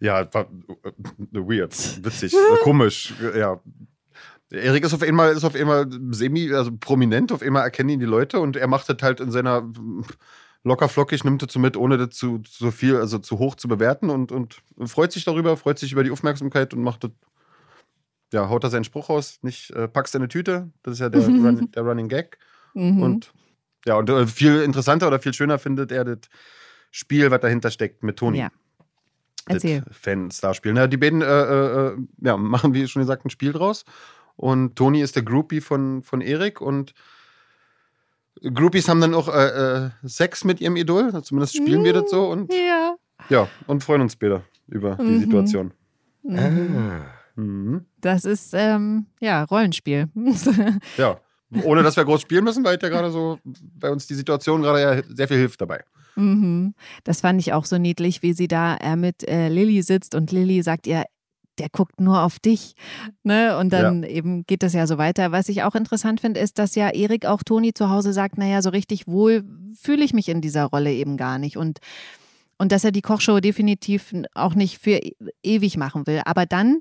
[0.00, 0.48] Ja, war
[0.84, 0.90] äh,
[1.32, 3.60] weird, witzig, komisch, ja.
[4.50, 8.06] Erik ist auf einmal, ist auf einmal semi, also prominent, auf einmal erkennen ihn die
[8.06, 9.62] Leute und er macht das halt in seiner
[10.64, 14.10] locker flockig, nimmt dazu mit, ohne das zu, zu viel, also zu hoch zu bewerten
[14.10, 17.10] und, und freut sich darüber, freut sich über die Aufmerksamkeit und macht das,
[18.32, 21.20] ja, haut da seinen Spruch raus, nicht äh, packst deine Tüte, das ist ja der,
[21.26, 22.38] Run, der Running Gag.
[22.72, 23.02] Mhm.
[23.02, 23.32] Und
[23.86, 26.18] ja, und äh, viel interessanter oder viel schöner findet er das
[26.90, 28.38] Spiel, was dahinter steckt mit Toni.
[28.38, 28.50] Ja.
[29.46, 29.84] Erzähl.
[29.90, 30.72] Fan-Star-Spiel.
[30.72, 33.84] Na, die beiden äh, äh, äh, ja, machen, wie schon gesagt, ein Spiel draus.
[34.36, 36.94] Und Toni ist der Groupie von, von Erik und
[38.42, 39.46] Groupies haben dann auch äh,
[39.86, 41.12] äh, Sex mit ihrem Idol.
[41.22, 42.96] Zumindest spielen wir das so und Ja.
[43.28, 45.20] ja, und freuen uns später über die Mhm.
[45.20, 45.72] Situation.
[46.22, 46.38] Mhm.
[46.38, 47.06] Ah.
[47.36, 47.84] Mhm.
[48.00, 50.08] Das ist, ähm, ja, Rollenspiel.
[50.96, 51.18] Ja.
[51.62, 53.38] Ohne dass wir groß spielen müssen, weil ja gerade so
[53.78, 55.84] bei uns die Situation gerade ja sehr viel hilft dabei.
[56.16, 56.74] Mhm.
[57.04, 60.32] Das fand ich auch so niedlich, wie sie da äh, mit äh, Lilly sitzt und
[60.32, 61.04] Lilly sagt ihr,
[61.58, 62.74] der guckt nur auf dich.
[63.22, 63.56] Ne?
[63.58, 65.32] Und dann eben geht das ja so weiter.
[65.32, 68.60] Was ich auch interessant finde, ist, dass ja Erik auch Toni zu Hause sagt, naja,
[68.62, 69.44] so richtig wohl
[69.80, 71.56] fühle ich mich in dieser Rolle eben gar nicht.
[71.56, 71.78] Und,
[72.58, 76.22] und dass er die Kochshow definitiv auch nicht für e- ewig machen will.
[76.24, 76.80] Aber dann,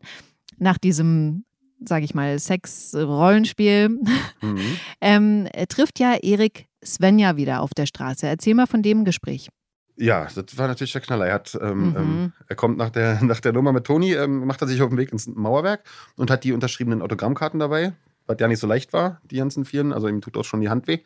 [0.58, 1.46] nach diesem,
[1.84, 3.98] sage ich mal, Sex-Rollenspiel, Mhm.
[5.02, 8.28] ähm, äh, trifft ja Erik Svenja wieder auf der Straße.
[8.28, 9.50] Erzähl mal von dem Gespräch.
[9.96, 11.28] Ja, das war natürlich der Knaller.
[11.28, 11.96] Er, hat, ähm, Mhm.
[11.98, 14.90] ähm, er kommt nach der, nach der Nummer mit Toni, ähm, macht er sich auf
[14.90, 15.84] den Weg ins Mauerwerk
[16.16, 17.94] und hat die unterschriebenen Autogrammkarten dabei,
[18.26, 19.94] was ja nicht so leicht war, die ganzen Vieren.
[19.94, 21.00] Also ihm tut auch schon die Hand weh.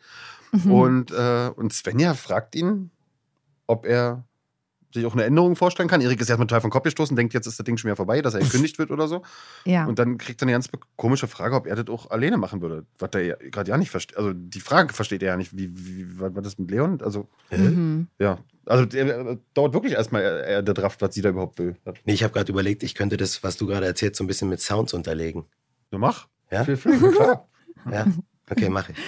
[0.52, 0.70] Mhm.
[0.72, 2.90] Und, äh, und Svenja fragt ihn,
[3.66, 4.24] ob er
[4.98, 6.00] sich auch eine Änderung vorstellen kann.
[6.00, 8.20] Erik ist erstmal total vom Kopf gestoßen, denkt, jetzt ist das Ding schon wieder vorbei,
[8.22, 9.22] dass er gekündigt wird oder so.
[9.64, 9.86] ja.
[9.86, 12.84] Und dann kriegt er eine ganz komische Frage, ob er das auch alleine machen würde.
[12.98, 14.16] Was er ja gerade ja nicht versteht.
[14.18, 15.56] Also die Frage versteht er ja nicht.
[15.56, 17.00] Wie, wie, was war das mit Leon?
[17.02, 18.08] Also, Mhm.
[18.18, 18.38] ja.
[18.66, 21.76] Also der, äh, dauert wirklich erstmal äh, äh, der Draft, was sie da überhaupt will.
[22.04, 24.50] Nee, ich habe gerade überlegt, ich könnte das, was du gerade erzählt, so ein bisschen
[24.50, 25.46] mit Sounds unterlegen.
[25.90, 26.28] Du mach.
[26.50, 26.64] Ja?
[26.64, 27.48] Viel, viel, klar.
[27.90, 28.06] Ja?
[28.50, 28.98] Okay, mache ich.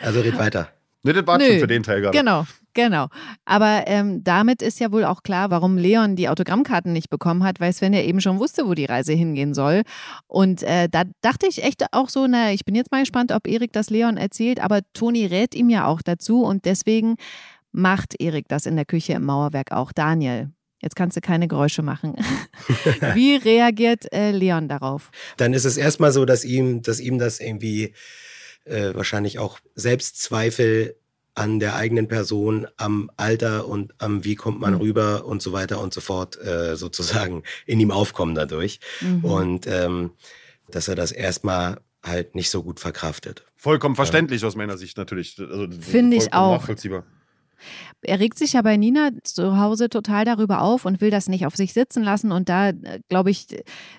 [0.00, 0.68] Also red weiter.
[1.02, 2.16] Nee, das war schon für den Teil gerade.
[2.16, 3.06] Genau, genau.
[3.44, 7.60] Aber ähm, damit ist ja wohl auch klar, warum Leon die Autogrammkarten nicht bekommen hat,
[7.60, 9.82] weil Sven ja eben schon wusste, wo die Reise hingehen soll.
[10.26, 13.46] Und äh, da dachte ich echt auch so, na, ich bin jetzt mal gespannt, ob
[13.46, 17.16] Erik das Leon erzählt, aber Toni rät ihm ja auch dazu und deswegen
[17.70, 19.92] macht Erik das in der Küche im Mauerwerk auch.
[19.92, 20.50] Daniel,
[20.82, 22.16] jetzt kannst du keine Geräusche machen.
[23.14, 25.10] Wie reagiert äh, Leon darauf?
[25.36, 27.94] Dann ist es erstmal so, dass ihm, dass ihm das irgendwie
[28.68, 30.96] äh, wahrscheinlich auch Selbstzweifel
[31.34, 34.80] an der eigenen Person, am Alter und am wie kommt man Mhm.
[34.80, 38.80] rüber und so weiter und so fort äh, sozusagen in ihm aufkommen dadurch.
[39.00, 39.24] Mhm.
[39.24, 40.10] Und ähm,
[40.70, 43.44] dass er das erstmal halt nicht so gut verkraftet.
[43.56, 45.36] Vollkommen verständlich aus meiner Sicht natürlich.
[45.38, 46.52] Also, Finde ich auch.
[46.58, 47.04] Nachvollziehbar.
[48.02, 51.46] Er regt sich ja bei Nina zu Hause total darüber auf und will das nicht
[51.46, 52.32] auf sich sitzen lassen.
[52.32, 53.46] Und da, äh, glaube ich,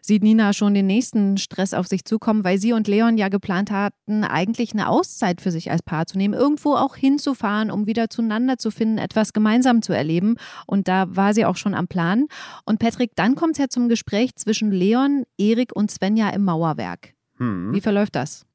[0.02, 3.72] sieht Nina schon den nächsten Stress auf sich zukommen, weil sie und Leon ja geplant
[3.72, 8.10] hatten, eigentlich eine Auszeit für sich als Paar zu nehmen, irgendwo auch hinzufahren, um wieder
[8.10, 10.36] zueinander zu finden, etwas gemeinsam zu erleben.
[10.66, 12.28] Und da war sie auch schon am Plan.
[12.66, 17.14] Und Patrick, dann kommt es ja zum Gespräch zwischen Leon, Erik und Svenja im Mauerwerk.
[17.38, 17.74] Hm.
[17.74, 18.46] Wie verläuft das?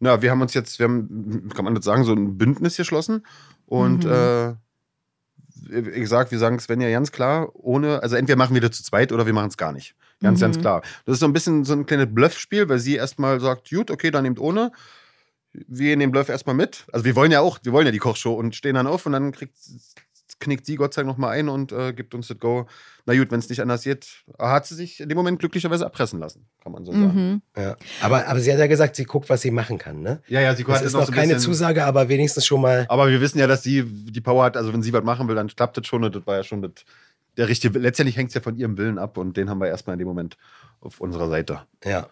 [0.00, 3.22] Na, wir haben uns jetzt, wir haben, kann man das sagen, so ein Bündnis geschlossen.
[3.68, 4.10] Und Mhm.
[4.10, 4.54] äh,
[5.70, 9.12] wie gesagt, wir sagen Svenja ganz klar, ohne, also entweder machen wir das zu zweit
[9.12, 9.94] oder wir machen es gar nicht.
[10.20, 10.44] Ganz, Mhm.
[10.44, 10.82] ganz klar.
[11.04, 14.10] Das ist so ein bisschen so ein kleines Bluffspiel, weil sie erstmal sagt, gut, okay,
[14.10, 14.72] dann nehmt ohne.
[15.52, 16.86] Wir nehmen Bluff erstmal mit.
[16.92, 19.12] Also wir wollen ja auch, wir wollen ja die Kochshow und stehen dann auf und
[19.12, 19.54] dann kriegt,
[20.40, 22.66] knickt sie Gott sei Dank nochmal ein und äh, gibt uns das Go.
[23.06, 24.06] Na gut, wenn es nicht anders geht,
[24.38, 27.42] hat sie sich in dem Moment glücklicherweise erpressen lassen, kann man so sagen.
[27.56, 27.60] Mhm.
[27.60, 27.76] Ja.
[28.02, 30.00] Aber, aber sie hat ja gesagt, sie guckt, was sie machen kann.
[30.02, 30.20] Ne?
[30.28, 32.46] Ja, ja, sie Das hat ist noch noch so ein keine bisschen- Zusage, aber wenigstens
[32.46, 32.86] schon mal.
[32.88, 34.56] Aber wir wissen ja, dass sie die Power hat.
[34.56, 36.04] Also, wenn sie was machen will, dann klappt das schon.
[36.04, 36.72] Und das war ja schon das,
[37.36, 37.78] der richtige.
[37.78, 39.16] Letztendlich hängt es ja von ihrem Willen ab.
[39.16, 40.36] Und den haben wir erstmal in dem Moment
[40.80, 41.62] auf unserer Seite.
[41.84, 42.08] Ja.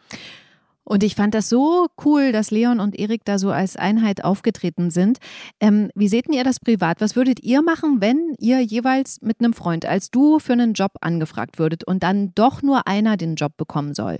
[0.88, 4.90] Und ich fand das so cool, dass Leon und Erik da so als Einheit aufgetreten
[4.90, 5.18] sind.
[5.59, 7.01] Ähm, wie seht ihr das privat?
[7.01, 10.92] Was würdet ihr machen, wenn ihr jeweils mit einem Freund als Duo für einen Job
[11.01, 14.18] angefragt würdet und dann doch nur einer den Job bekommen soll?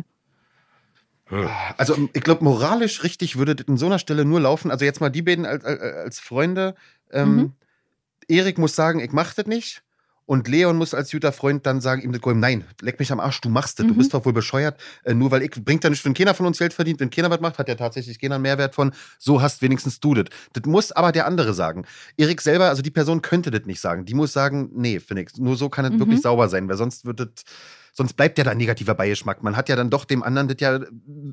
[1.77, 4.73] Also, ich glaube, moralisch richtig würde das in so einer Stelle nur laufen.
[4.73, 6.75] Also, jetzt mal die beiden als, als, Freunde.
[7.13, 7.53] Ähm, Mhm.
[8.29, 9.83] Erik muss sagen, ich mach das nicht.
[10.27, 13.49] Und Leon muss als guter Freund dann sagen, ihm nein, leck mich am Arsch, du
[13.49, 13.99] machst das, du Mhm.
[13.99, 14.79] bist doch wohl bescheuert.
[15.05, 17.31] Äh, nur weil ich, bringt ja nicht, wenn keiner von uns Geld verdient, wenn keiner
[17.31, 20.25] was macht, hat ja tatsächlich keiner einen Mehrwert von, so hast wenigstens du das.
[20.53, 21.87] Das muss aber der andere sagen.
[22.17, 24.05] Erik selber, also die Person könnte das nicht sagen.
[24.05, 26.01] Die muss sagen, nee, finde ich, nur so kann es Mhm.
[26.01, 27.29] wirklich sauber sein, weil sonst wird das,
[27.97, 29.43] sonst bleibt ja da ein negativer Beigeschmack.
[29.43, 30.81] Man hat ja dann doch dem anderen das ja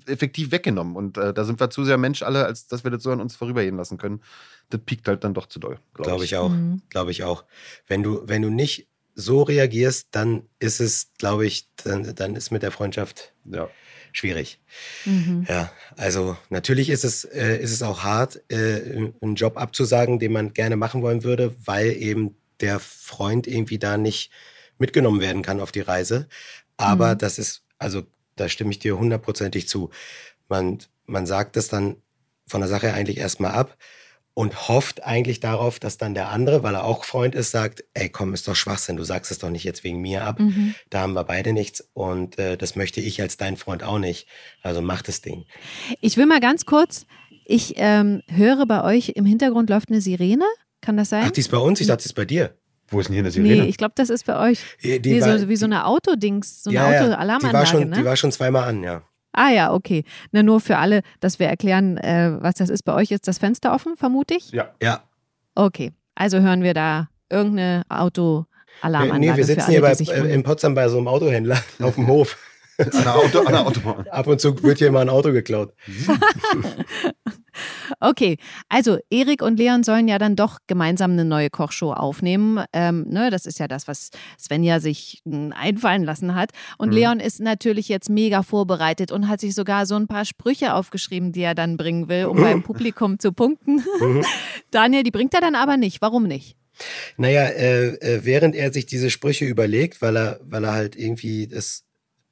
[0.08, 0.96] effektiv weggenommen.
[0.96, 3.20] Und äh, da sind wir zu sehr Mensch alle, als dass wir das so an
[3.20, 4.22] uns vorübergehen lassen können.
[4.70, 6.32] Das piekt halt dann doch zu doll, glaube Glaube ich.
[6.32, 6.50] ich auch.
[6.50, 6.82] Mhm.
[6.90, 7.44] Glaube ich auch.
[7.88, 12.50] Wenn du, wenn du nicht so reagierst, dann ist es, glaube ich, dann, dann ist
[12.52, 13.70] mit der Freundschaft Ja.
[14.14, 14.60] schwierig.
[15.06, 15.46] Mhm.
[15.50, 20.32] Ja, also natürlich ist es, äh, ist es auch hart, äh, einen Job abzusagen, den
[20.32, 24.32] man gerne machen wollen würde, weil eben der Freund irgendwie da nicht
[24.78, 26.28] mitgenommen werden kann auf die Reise.
[26.78, 27.18] Aber Mhm.
[27.20, 28.04] das ist, also
[28.36, 29.90] da stimme ich dir hundertprozentig zu.
[30.50, 31.98] Man, man sagt das dann
[32.48, 33.78] von der Sache eigentlich erstmal ab
[34.34, 38.10] und hofft eigentlich darauf, dass dann der andere, weil er auch Freund ist, sagt, ey
[38.10, 40.40] komm, ist doch Schwachsinn, du sagst es doch nicht jetzt wegen mir ab.
[40.40, 40.74] Mhm.
[40.90, 44.28] Da haben wir beide nichts und äh, das möchte ich als dein Freund auch nicht.
[44.64, 45.46] Also mach das Ding.
[46.02, 47.06] Ich will mal ganz kurz,
[47.46, 50.46] ich ähm, höre bei euch im Hintergrund läuft eine Sirene.
[50.82, 51.24] Kann das sein?
[51.28, 51.80] Ach, die ist bei uns?
[51.80, 52.58] Ich dachte, die ist bei dir.
[52.90, 53.64] Wo ist denn hier eine Sirene?
[53.64, 54.60] nee, ich glaube, das ist bei euch.
[54.84, 57.54] Die, die Nee, war- so, wie so eine Autodings, so eine ja, ja, Autoalarmanlage, die
[57.54, 57.96] war schon, ne?
[57.98, 59.02] Die war schon zweimal an, ja.
[59.34, 60.04] ah ja, okay.
[60.32, 62.84] Na, nur für alle, dass wir erklären, äh, was das ist.
[62.84, 64.52] Bei euch ist das Fenster offen, vermute ich?
[64.52, 64.72] ja.
[64.82, 65.04] Ja,
[65.56, 70.34] Okay, also hören wir da irgendeine Autoalarmanlage nee, wir für sitzen alle, hier bei, äh,
[70.34, 72.38] in Potsdam bei so einem Autohändler auf dem Hof.
[72.80, 74.08] An der, Auto, an der Autobahn.
[74.10, 75.74] Ab und zu wird hier mal ein Auto geklaut.
[78.00, 78.38] Okay,
[78.70, 82.64] also Erik und Leon sollen ja dann doch gemeinsam eine neue Kochshow aufnehmen.
[82.74, 86.52] Ähm, ne, das ist ja das, was Svenja sich mm, einfallen lassen hat.
[86.78, 86.96] Und Mhm.
[86.96, 91.32] Leon ist natürlich jetzt mega vorbereitet und hat sich sogar so ein paar Sprüche aufgeschrieben,
[91.32, 93.84] die er dann bringen will, um beim Publikum zu punkten.
[94.00, 94.24] Mhm.
[94.72, 96.02] Daniel, die bringt er dann aber nicht.
[96.02, 96.56] Warum nicht?
[97.18, 101.48] Naja, äh, äh, während er sich diese Sprüche überlegt, weil er, weil er halt irgendwie
[101.48, 101.84] das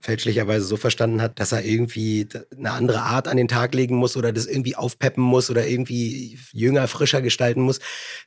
[0.01, 4.17] fälschlicherweise so verstanden hat, dass er irgendwie eine andere Art an den Tag legen muss
[4.17, 7.79] oder das irgendwie aufpeppen muss oder irgendwie jünger, frischer gestalten muss,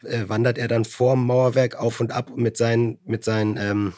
[0.05, 3.93] äh, wandert er dann vorm Mauerwerk auf und ab mit seinen, mit seinen, ähm,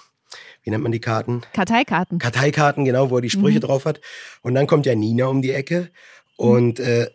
[0.63, 1.43] wie nennt man die Karten?
[1.53, 2.19] Karteikarten.
[2.19, 3.63] Karteikarten, genau, wo er die Sprüche Mhm.
[3.63, 4.01] drauf hat.
[4.43, 5.91] Und dann kommt ja Nina um die Ecke
[6.37, 7.09] und äh,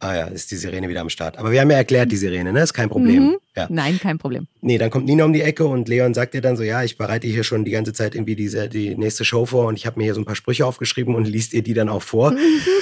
[0.00, 1.38] ah ja, ist die Sirene wieder am Start.
[1.38, 2.62] Aber wir haben ja erklärt, die Sirene, ne?
[2.62, 3.24] Ist kein Problem.
[3.24, 3.36] Mhm.
[3.56, 3.66] Ja.
[3.70, 4.46] Nein, kein Problem.
[4.60, 6.98] Nee, dann kommt Nina um die Ecke und Leon sagt ihr dann so, ja, ich
[6.98, 9.98] bereite hier schon die ganze Zeit irgendwie diese, die nächste Show vor und ich habe
[9.98, 12.34] mir hier so ein paar Sprüche aufgeschrieben und liest ihr die dann auch vor.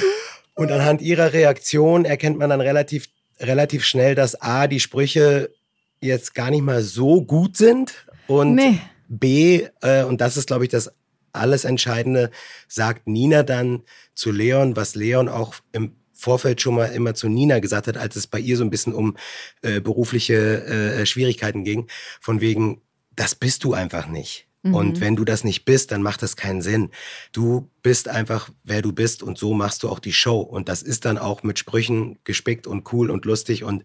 [0.55, 3.09] und anhand ihrer Reaktion erkennt man dann relativ,
[3.41, 5.51] relativ schnell, dass A, die Sprüche
[6.01, 8.79] jetzt gar nicht mal so gut sind und nee.
[9.09, 10.93] B, äh, und das ist, glaube ich, das
[11.33, 12.31] alles Entscheidende,
[12.69, 13.83] sagt Nina dann
[14.15, 15.93] zu Leon, was Leon auch im
[16.25, 18.95] Vorfeld schon mal immer zu Nina gesagt hat, als es bei ihr so ein bisschen
[18.95, 19.17] um
[19.63, 21.87] äh, berufliche äh, Schwierigkeiten ging,
[22.21, 22.81] von wegen,
[23.15, 24.49] das bist du einfach nicht.
[24.63, 24.75] Mhm.
[24.75, 26.91] Und wenn du das nicht bist, dann macht das keinen Sinn.
[27.33, 30.41] Du bist einfach, wer du bist und so machst du auch die Show.
[30.41, 33.85] Und das ist dann auch mit Sprüchen gespickt und cool und lustig und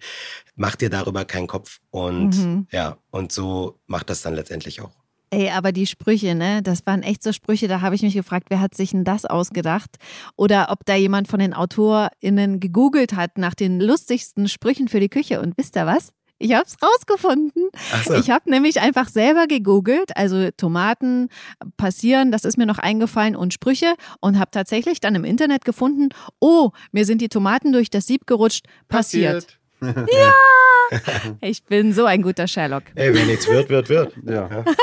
[0.55, 1.79] mach dir darüber keinen Kopf.
[1.91, 2.67] Und Mhm.
[2.71, 4.98] ja, und so macht das dann letztendlich auch.
[5.31, 8.47] Ey, aber die Sprüche, ne, das waren echt so Sprüche, da habe ich mich gefragt,
[8.49, 9.97] wer hat sich denn das ausgedacht?
[10.35, 15.09] Oder ob da jemand von den AutorInnen gegoogelt hat nach den lustigsten Sprüchen für die
[15.09, 15.39] Küche.
[15.39, 16.13] Und wisst ihr was?
[16.39, 17.67] Ich habe es rausgefunden.
[18.05, 18.13] So.
[18.13, 21.27] Ich habe nämlich einfach selber gegoogelt, also Tomaten
[21.75, 26.09] passieren, das ist mir noch eingefallen und Sprüche und habe tatsächlich dann im Internet gefunden,
[26.39, 29.59] oh, mir sind die Tomaten durch das Sieb gerutscht, passiert.
[31.41, 32.83] Ich bin so ein guter Sherlock.
[32.95, 34.13] Ey, wer nichts wird, wird, wird.
[34.25, 34.65] Ja.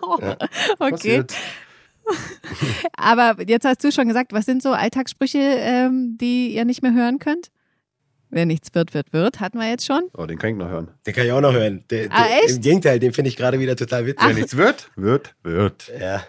[0.00, 0.36] Okay.
[0.78, 1.34] Passiert.
[2.96, 6.92] Aber jetzt hast du schon gesagt, was sind so Alltagssprüche, ähm, die ihr nicht mehr
[6.94, 7.50] hören könnt?
[8.30, 10.04] Wer nichts wird, wird, wird, hatten wir jetzt schon.
[10.16, 10.90] Oh, den kann ich noch hören.
[11.06, 11.84] Den kann ich auch noch hören.
[11.90, 12.56] Der, Ah, der, echt?
[12.56, 14.26] Im Gegenteil, den finde ich gerade wieder total witzig.
[14.26, 15.92] Wenn nichts wird, wird, wird.
[16.00, 16.24] Ja.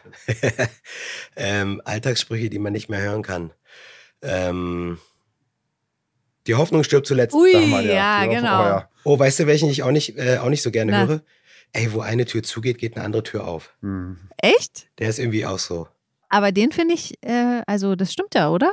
[1.38, 3.52] ähm, Alltagssprüche, die man nicht mehr hören kann.
[4.22, 4.98] Ähm,
[6.48, 7.36] die Hoffnung stirbt zuletzt.
[7.36, 8.42] Ui, mal, ja, die genau.
[8.50, 11.08] Hoffnung, aber Oh, weißt du, welchen ich auch nicht, äh, auch nicht so gerne Na.
[11.08, 11.22] höre?
[11.74, 13.74] Ey, wo eine Tür zugeht, geht eine andere Tür auf.
[13.82, 13.88] ja.
[13.90, 14.18] Hm.
[14.38, 14.88] Echt?
[15.00, 15.88] Der ist irgendwie auch so.
[16.30, 18.72] Aber den finde ich, äh, also das stimmt ja, oder?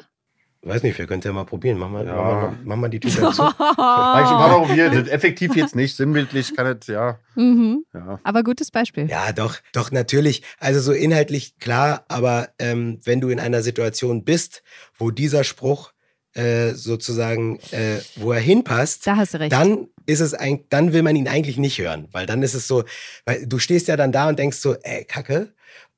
[0.63, 1.79] Weiß nicht, wir könnten ja mal probieren.
[1.79, 2.15] Mach mal, Ja.
[2.15, 5.09] mach mal, mach mal die Tür ein paar Mal probiert.
[5.09, 7.19] Effektiv jetzt nicht, sinnbildlich kann es, ja.
[7.35, 7.85] mhm.
[7.95, 8.21] ja.
[8.25, 9.09] Aber gutes Beispiel.
[9.09, 10.43] Ja, doch, doch, natürlich.
[10.59, 14.63] Also so inhaltlich klar, aber ähm, wenn du in einer Situation bist,
[14.99, 15.93] wo dieser Spruch
[16.35, 19.53] äh, sozusagen, äh, wo er hinpasst, Da hast du recht.
[19.53, 22.67] dann ist es ein, dann will man ihn eigentlich nicht hören, weil dann ist es
[22.69, 22.85] so,
[23.25, 25.53] weil du stehst ja dann da und denkst so, ey, Kacke.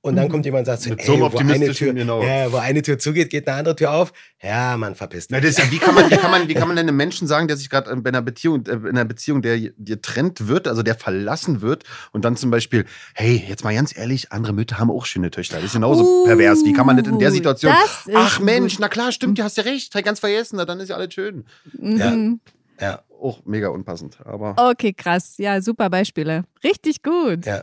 [0.05, 0.31] Und dann Mhm.
[0.33, 2.23] kommt jemand und sagt so, Mit ey, so wo eine optimistischen, Tür, genau.
[2.25, 4.13] ja, wo eine Tür zugeht, geht eine andere Tür auf.
[4.43, 6.67] Ja, man verpisst Na, das ist ja, wie kann man, wie kann man, wie kann
[6.67, 9.43] man denn einem Menschen sagen, der sich gerade bei einer Beziehung, äh, in einer Beziehung,
[9.43, 12.85] der dir trennt wird, also der verlassen wird und dann zum Beispiel,
[13.15, 15.57] hey, jetzt mal ganz ehrlich, andere Mütter haben auch schöne Töchter.
[15.57, 16.65] Das ist genauso Uh, pervers.
[16.65, 17.73] Wie kann man das in der Situation?
[17.73, 18.81] das ist Ach Mensch, gut.
[18.81, 21.45] na klar, stimmt, du hast ja recht, ganz vergessen, na, dann ist ja alles schön.
[21.79, 22.41] Mhm.
[22.81, 25.35] Ja, Auch mega unpassend, aber Okay, krass.
[25.39, 26.43] Ja, super Beispiele.
[26.65, 27.47] Richtig gut.
[27.47, 27.63] ja.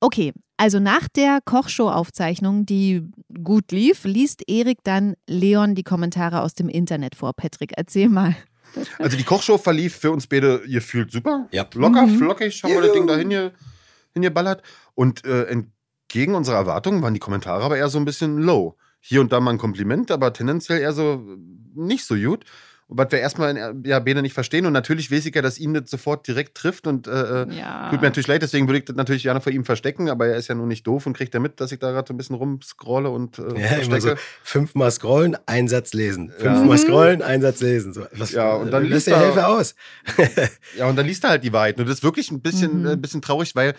[0.00, 3.08] Okay, also nach der Kochshow-Aufzeichnung, die
[3.42, 7.32] gut lief, liest Erik dann Leon die Kommentare aus dem Internet vor.
[7.32, 8.36] Patrick, erzähl mal.
[8.98, 11.48] also die Kochshow verlief für uns beide, ihr fühlt super.
[11.52, 11.66] Ja.
[11.74, 12.18] Locker, Mhm.
[12.18, 13.52] flockig, haben wir das Ding da hinge-
[14.12, 14.62] hingeballert.
[14.94, 18.76] Und äh, entgegen unserer Erwartungen waren die Kommentare aber eher so ein bisschen low.
[19.00, 21.22] hier und da mal ein Kompliment, aber tendenziell eher so
[21.74, 22.44] nicht so gut.
[22.90, 24.64] Was wir erstmal in ja, Bene nicht verstehen.
[24.64, 26.86] Und natürlich weiß ich ja, dass ihn das sofort direkt trifft.
[26.86, 27.90] Und äh, äh, Ja.
[27.90, 30.08] tut mir natürlich leid, deswegen würde ich das natürlich gerne vor ihm verstecken.
[30.08, 32.08] Aber er ist ja nur nicht doof und kriegt ja mit, dass ich da gerade
[32.08, 34.16] so ein bisschen rumscrolle und äh, Ja, immer so verstecke.
[34.42, 36.32] fünfmal scrollen, einen Satz lesen.
[36.42, 36.54] Ja.
[36.54, 37.92] Fünfmal scrollen, einen Satz lesen.
[37.92, 39.74] So, was, Ja, und dann lässt liest er- Hilfe aus.
[40.78, 41.78] Ja, und dann liest er halt die Wahrheit.
[41.78, 42.86] Und das ist wirklich ein bisschen, Mhm.
[42.86, 43.74] äh, ein bisschen traurig, weil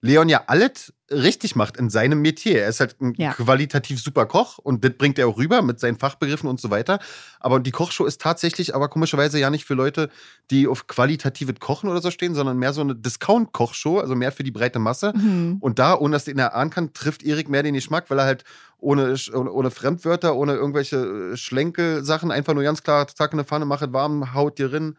[0.00, 2.62] Leon ja alles richtig macht in seinem Metier.
[2.62, 3.32] Er ist halt ein Ja.
[3.32, 6.98] qualitativ super Koch und das bringt er auch rüber mit seinen Fachbegriffen und so weiter.
[7.40, 10.10] Aber die Kochshow ist tatsächlich aber komischerweise ja nicht für Leute,
[10.50, 14.44] die auf qualitatives Kochen oder so stehen, sondern mehr so eine Discount-Kochshow, also mehr für
[14.44, 15.12] die breite Masse.
[15.16, 15.56] Mhm.
[15.60, 18.26] Und da, ohne dass du ihn erahnen kann, trifft Erik mehr den Geschmack, weil er
[18.26, 18.44] halt
[18.78, 23.64] ohne, ohne, Fremdwörter, ohne irgendwelche äh, Schlenkelsachen einfach nur ganz klar, Tag in der Pfanne,
[23.64, 24.96] mach es warm, haut dir rein.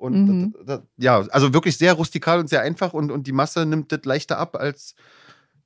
[0.00, 0.54] Und Mhm.
[0.58, 3.92] das, das, ja, also wirklich sehr rustikal und sehr einfach und, und die Masse nimmt
[3.92, 4.94] das leichter ab als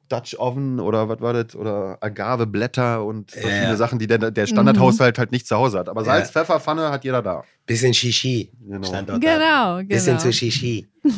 [0.08, 1.54] Dutch Oven oder was war das?
[1.54, 3.76] Oder Agaveblätter und verschiedene Ja.
[3.76, 5.88] Sachen, die der, der Standardhaushalt halt nicht zu Hause hat.
[5.88, 6.32] Aber Salz, Ja.
[6.32, 7.44] Pfeffer, Pfanne hat jeder da.
[7.66, 8.90] Bisschen Shishi Genau.
[9.02, 9.18] da.
[9.18, 10.18] Genau, Bisschen genau.
[10.18, 10.88] zu Shishi.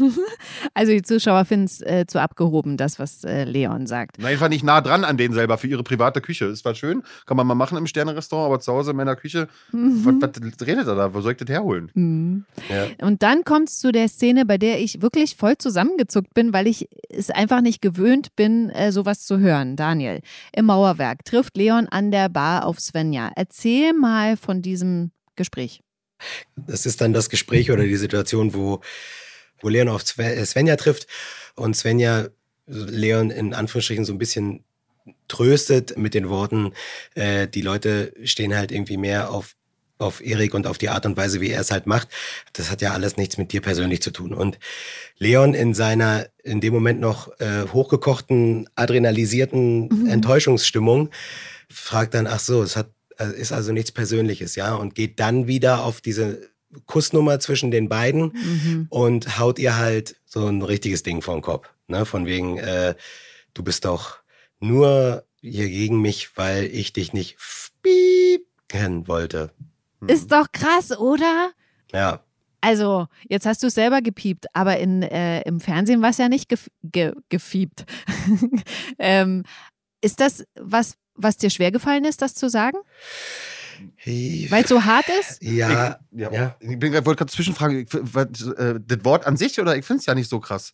[0.75, 4.17] Also die Zuschauer finden es äh, zu abgehoben, das, was äh, Leon sagt.
[4.19, 6.47] Na, einfach nicht nah dran an denen selber für ihre private Küche.
[6.47, 9.49] Ist zwar schön, kann man mal machen im Sterne-Restaurant, aber zu Hause in meiner Küche,
[9.73, 11.15] was, was redet er da?
[11.15, 11.91] Wo soll ich das herholen?
[11.95, 12.45] Mhm.
[12.69, 13.07] Ja.
[13.07, 16.67] Und dann kommt es zu der Szene, bei der ich wirklich voll zusammengezuckt bin, weil
[16.67, 19.77] ich es einfach nicht gewöhnt bin, äh, sowas zu hören.
[19.77, 20.21] Daniel,
[20.55, 23.31] im Mauerwerk trifft Leon an der Bar auf Svenja.
[23.37, 25.81] Erzähl mal von diesem Gespräch.
[26.57, 28.81] Das ist dann das Gespräch oder die Situation, wo,
[29.61, 31.07] wo Leon auf äh, Svenja trifft
[31.55, 32.29] und Svenja
[32.67, 34.65] Leon in Anführungsstrichen so ein bisschen
[35.29, 36.73] tröstet mit den Worten,
[37.15, 39.55] äh, die Leute stehen halt irgendwie mehr auf
[39.99, 42.09] auf Erik und auf die Art und Weise, wie er es halt macht.
[42.53, 44.35] Das hat ja alles nichts mit dir persönlich zu tun.
[44.35, 44.59] Und
[45.17, 50.07] Leon in seiner in dem Moment noch äh, hochgekochten, adrenalisierten Mhm.
[50.07, 51.09] Enttäuschungsstimmung
[51.71, 55.47] fragt dann, ach so, es hat äh, ist also nichts Persönliches, ja, und geht dann
[55.47, 56.51] wieder auf diese
[56.87, 58.87] Kussnummer zwischen den beiden Mhm.
[58.91, 61.69] und haut ihr halt so ein richtiges Ding vor den Kopf.
[61.89, 62.05] Ne?
[62.05, 62.95] Von wegen, äh,
[63.55, 64.19] du bist doch
[64.61, 67.37] nur hier gegen mich, weil ich dich nicht
[68.69, 69.51] kennen wollte.
[70.01, 70.09] Hm.
[70.09, 71.53] Ist doch krass, oder?
[71.93, 72.21] Ja,
[72.63, 76.29] Also, jetzt hast du es selber gepiept, aber in, äh, im Fernsehen war es ja
[76.29, 77.85] nicht gef ge gefiebt.
[78.99, 79.45] ähm,
[80.01, 82.79] ist das was, was dir schwergefallen ist, das zu sagen?
[84.05, 85.43] Weil es so hart ist?
[85.43, 86.57] ja, Ich, ja, ja.
[86.61, 90.15] ich bin, wollte gerade zwischenfragen, äh, das Wort an sich oder ich finde es ja
[90.15, 90.73] nicht so krass.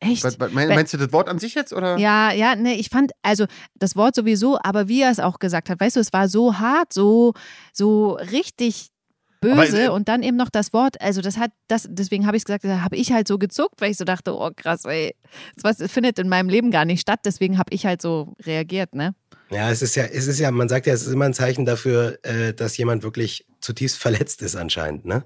[0.00, 0.24] Echt?
[0.40, 1.72] Mein, Weil- meinst du das Wort an sich jetzt?
[1.72, 1.96] Oder?
[1.96, 5.70] Ja, ja, ne, ich fand, also das Wort sowieso, aber wie er es auch gesagt
[5.70, 7.34] hat, weißt du, es war so hart, so,
[7.72, 8.88] so richtig
[9.42, 12.36] böse Aber, äh, und dann eben noch das Wort, also das hat, das, deswegen habe
[12.36, 14.86] ich es gesagt, da habe ich halt so gezuckt, weil ich so dachte, oh krass,
[14.86, 15.14] ey,
[15.60, 19.14] was findet in meinem Leben gar nicht statt, deswegen habe ich halt so reagiert, ne?
[19.50, 21.66] Ja, es ist ja, es ist ja, man sagt ja, es ist immer ein Zeichen
[21.66, 25.24] dafür, äh, dass jemand wirklich zutiefst verletzt ist anscheinend, ne?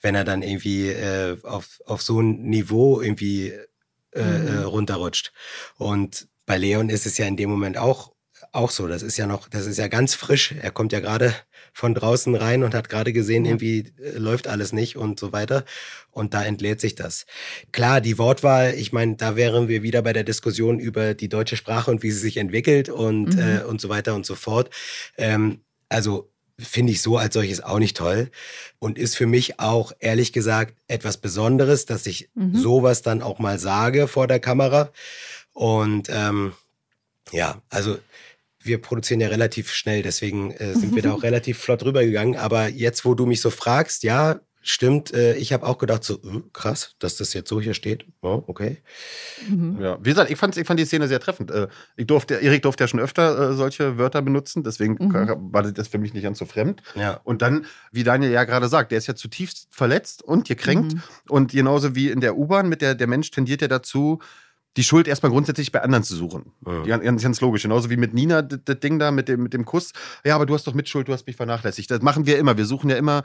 [0.00, 4.46] Wenn er dann irgendwie äh, auf, auf so ein Niveau irgendwie äh, Mhm.
[4.46, 5.32] äh, runterrutscht.
[5.76, 8.13] Und bei Leon ist es ja in dem Moment auch,
[8.54, 8.86] auch so.
[8.88, 10.52] Das ist ja noch, das ist ja ganz frisch.
[10.60, 11.34] Er kommt ja gerade
[11.72, 13.50] von draußen rein und hat gerade gesehen, Ja.
[13.52, 15.64] irgendwie äh, läuft alles nicht und so weiter.
[16.10, 17.26] Und da entlädt sich das.
[17.72, 21.56] Klar, die Wortwahl, ich meine, da wären wir wieder bei der Diskussion über die deutsche
[21.56, 23.38] Sprache und wie sie sich entwickelt und, Mhm.
[23.40, 24.70] äh, und so weiter und so fort.
[25.18, 28.30] Ähm, also finde ich so als solches auch nicht toll
[28.78, 32.54] und ist für mich auch ehrlich gesagt etwas Besonderes, dass ich Mhm.
[32.54, 34.92] sowas dann auch mal sage vor der Kamera.
[35.52, 36.52] Und ähm,
[37.32, 37.98] ja, also
[38.64, 42.36] wir produzieren ja relativ schnell, deswegen äh, sind wir da auch relativ flott rübergegangen.
[42.36, 46.14] Aber jetzt, wo du mich so fragst, ja, stimmt, äh, ich habe auch gedacht, so
[46.14, 48.06] äh, krass, dass das jetzt so hier steht.
[48.22, 48.78] Oh, okay.
[49.46, 49.78] Mhm.
[49.78, 51.50] Ja, wie gesagt, ich fand, ich fand die Szene sehr treffend.
[51.50, 55.52] Äh, Ich durfte, Erik durfte ja schon öfter äh, solche Wörter benutzen, deswegen Mhm.
[55.52, 56.82] war das für mich nicht ganz so fremd.
[56.94, 57.20] Ja.
[57.24, 60.94] Und dann, wie Daniel ja gerade sagt, der ist ja zutiefst verletzt und gekränkt.
[60.94, 61.02] Mhm.
[61.28, 64.20] Und genauso wie in der U-Bahn, mit der, der Mensch tendiert ja dazu,
[64.76, 66.52] die Schuld erstmal grundsätzlich bei anderen zu suchen.
[66.66, 66.84] Mhm.
[66.84, 67.62] Ganz, ganz, logisch.
[67.62, 69.92] Genauso wie mit Nina, das, Ding da mit dem, mit dem Kuss.
[70.24, 71.90] Ja, aber du hast doch Mitschuld, du hast mich vernachlässigt.
[71.90, 72.56] Das machen wir immer.
[72.56, 73.22] Wir suchen ja immer,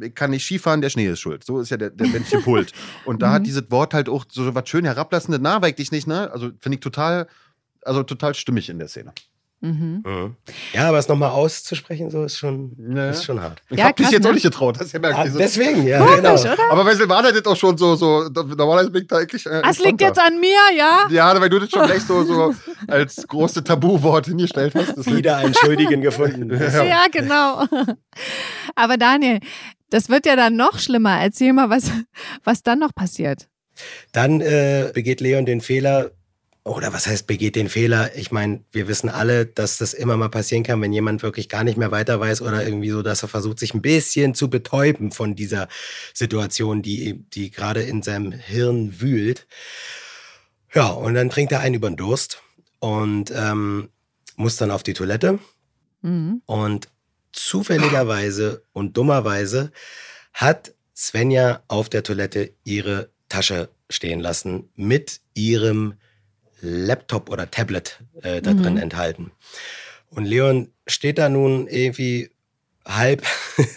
[0.00, 1.44] ich kann nicht Skifahren, der Schnee ist schuld.
[1.44, 2.72] So ist ja der, der menschliche Pult.
[3.04, 3.32] Und da Mhm.
[3.32, 6.30] hat dieses Wort halt auch so was schön herablassendes, na, weig dich nicht, ne?
[6.32, 7.26] Also finde ich total,
[7.82, 9.12] also total stimmig in der Szene.
[9.60, 10.02] Mhm.
[10.06, 10.36] Mhm.
[10.72, 13.10] Ja, aber es nochmal auszusprechen, so ist schon, Ja.
[13.10, 13.60] ist schon hart.
[13.70, 14.28] Ich Ja, hab dich jetzt ne?
[14.30, 15.18] auch nicht getraut, das ist ja merkt.
[15.18, 16.34] Ah, deswegen, ja, Komisch, genau.
[16.34, 16.70] oder?
[16.70, 19.44] aber bei Silvana das auch schon so, so, normalerweise bin ich da eigentlich.
[19.46, 21.06] Äh, Das liegt jetzt an mir, ja?
[21.10, 22.54] Ja, weil du das schon gleich so, so
[22.86, 25.06] als große Tabuwort hingestellt hast.
[25.06, 26.50] Wieder einen Schuldigen gefunden.
[26.68, 26.84] Ja.
[26.84, 27.64] Ja, genau.
[28.76, 29.40] Aber Daniel,
[29.90, 31.18] das wird ja dann noch schlimmer.
[31.20, 31.90] Erzähl mal, was,
[32.44, 33.48] was dann noch passiert.
[34.12, 36.10] Dann äh, begeht Leon den Fehler
[36.68, 38.14] oder was heißt begeht den Fehler?
[38.16, 41.64] Ich meine, wir wissen alle, dass das immer mal passieren kann, wenn jemand wirklich gar
[41.64, 45.10] nicht mehr weiter weiß oder irgendwie so, dass er versucht, sich ein bisschen zu betäuben
[45.10, 45.68] von dieser
[46.14, 49.46] Situation, die, die gerade in seinem Hirn wühlt.
[50.74, 52.42] Ja, und dann trinkt er einen über den Durst
[52.78, 53.88] und ähm,
[54.36, 55.38] muss dann auf die Toilette.
[56.02, 56.42] Mhm.
[56.46, 56.88] Und
[57.32, 59.72] zufälligerweise und dummerweise
[60.32, 65.94] hat Svenja auf der Toilette ihre Tasche stehen lassen mit ihrem
[66.60, 68.80] Laptop oder Tablet äh, da drin mhm.
[68.80, 69.30] enthalten.
[70.10, 72.30] Und Leon steht da nun irgendwie
[72.86, 73.24] halb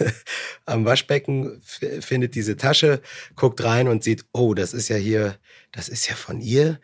[0.66, 1.62] am Waschbecken,
[2.00, 3.02] findet diese Tasche,
[3.36, 5.38] guckt rein und sieht, oh, das ist ja hier,
[5.72, 6.80] das ist ja von ihr.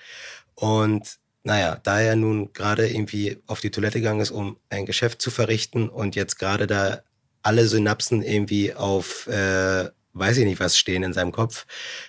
[0.56, 5.22] Und naja, da er nun gerade irgendwie auf die Toilette gegangen ist, um ein Geschäft
[5.22, 7.02] zu verrichten und jetzt gerade da
[7.42, 11.66] alle Synapsen irgendwie auf, äh, weiß ich nicht was stehen in seinem Kopf,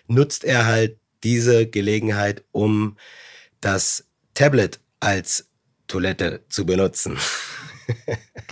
[0.08, 2.96] nutzt er halt diese Gelegenheit, um
[3.60, 5.48] das Tablet als
[5.86, 7.18] Toilette zu benutzen.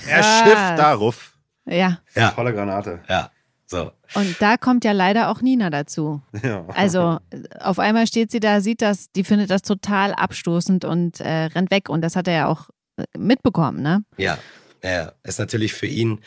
[0.06, 1.36] er schifft darauf.
[1.66, 2.00] Ja.
[2.14, 2.30] ja.
[2.30, 3.00] Volle Granate.
[3.08, 3.30] Ja.
[3.66, 3.90] So.
[4.14, 6.22] Und da kommt ja leider auch Nina dazu.
[6.42, 6.64] Ja.
[6.68, 7.18] Also
[7.58, 11.70] auf einmal steht sie da, sieht das, die findet das total abstoßend und äh, rennt
[11.70, 11.88] weg.
[11.88, 14.04] Und das hat er ja auch äh, mitbekommen, ne?
[14.16, 14.38] Ja,
[14.82, 16.20] ja, ist natürlich für ihn.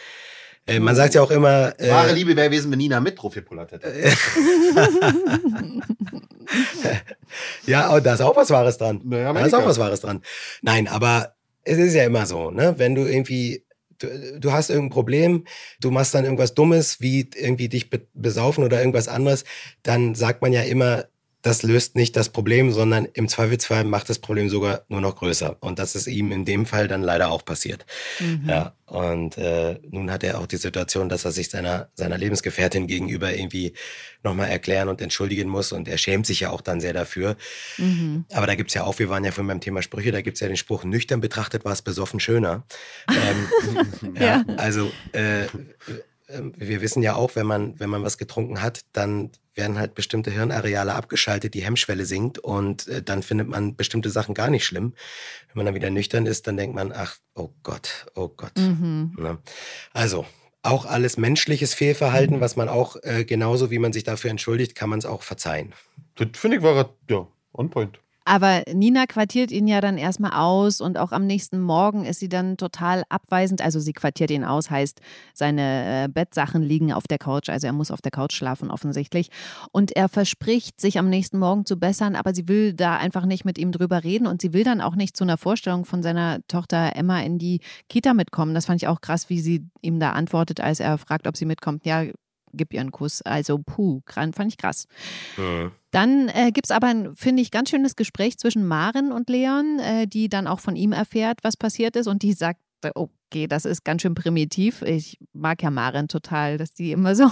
[0.69, 1.73] Äh, man sagt ja auch immer.
[1.79, 3.91] Äh, Wahre Liebe wäre gewesen, wenn Nina mit drauf gepullert hätte.
[7.65, 9.01] ja, da ist auch was Wahres dran.
[9.03, 10.21] Naja, da ist auch was Wahres dran.
[10.62, 12.75] Nein, aber es ist ja immer so, ne?
[12.77, 13.63] Wenn du irgendwie
[13.99, 15.45] du, du hast irgendein Problem,
[15.82, 19.43] du machst dann irgendwas Dummes, wie irgendwie dich besaufen oder irgendwas anderes,
[19.84, 21.05] dann sagt man ja immer,
[21.41, 25.56] das löst nicht das Problem, sondern im Zweifelsfall macht das Problem sogar nur noch größer.
[25.62, 27.86] Und das ist ihm in dem Fall dann leider auch passiert.
[28.19, 28.43] Mhm.
[28.47, 32.88] Ja, und äh, nun hat er auch die Situation, dass er sich seiner, seiner Lebensgefährtin
[32.88, 33.73] gegenüber irgendwie
[34.21, 35.71] nochmal erklären und entschuldigen muss.
[35.71, 37.38] Und er schämt sich ja auch dann sehr dafür.
[37.78, 38.25] Mhm.
[38.34, 40.47] Aber da gibt's ja auch, wir waren ja vorhin beim Thema Sprüche, da gibt's ja
[40.47, 42.65] den Spruch, nüchtern betrachtet war es besoffen schöner.
[43.08, 44.56] ähm, ja, ja.
[44.58, 45.45] Also äh,
[46.58, 50.32] wir wissen ja auch, wenn man, wenn man was getrunken hat, dann werden halt bestimmte
[50.32, 54.94] Hirnareale abgeschaltet, die Hemmschwelle sinkt und äh, dann findet man bestimmte Sachen gar nicht schlimm.
[55.48, 58.58] Wenn man dann wieder nüchtern ist, dann denkt man, ach, oh Gott, oh Gott.
[58.58, 59.15] Mhm.
[59.18, 59.38] Ne?
[59.94, 60.26] Also,
[60.62, 62.42] auch alles menschliches Fehlverhalten, mhm.
[62.42, 65.74] was man auch äh, genauso wie man sich dafür entschuldigt, kann man es auch verzeihen.
[66.15, 68.00] Das finde ich war ja on point.
[68.30, 72.30] Aber Nina quartiert ihn ja dann erstmal aus und auch am nächsten Morgen ist sie
[72.30, 73.60] dann total abweisend.
[73.60, 75.02] Also sie quartiert ihn aus, heißt,
[75.34, 79.32] seine äh, Bettsachen liegen auf der Couch, also er muss auf der Couch schlafen offensichtlich.
[79.72, 83.46] Und er verspricht, sich am nächsten Morgen zu bessern, aber sie will da einfach nicht
[83.46, 86.46] mit ihm drüber reden und sie will dann auch nicht zu einer Vorstellung von seiner
[86.48, 88.54] Tochter Emma in die Kita mitkommen.
[88.54, 91.46] Das fand ich auch krass, wie sie ihm da antwortet, als er fragt, ob sie
[91.46, 91.84] mitkommt.
[91.84, 92.04] Ja,
[92.54, 93.22] gib ihr einen Kuss.
[93.22, 94.88] Also, puh, fand ich krass.
[95.38, 95.72] Mhm.
[95.92, 99.80] Dann äh, gibt es aber ein, finde ich, ganz schönes Gespräch zwischen Maren und Leon,
[99.80, 102.08] äh, die dann auch von ihm erfährt, was passiert ist.
[102.08, 102.62] Und die sagt,
[102.96, 104.82] okay, das ist ganz schön primitiv.
[104.82, 107.30] Ich mag ja Maren total, dass die immer so,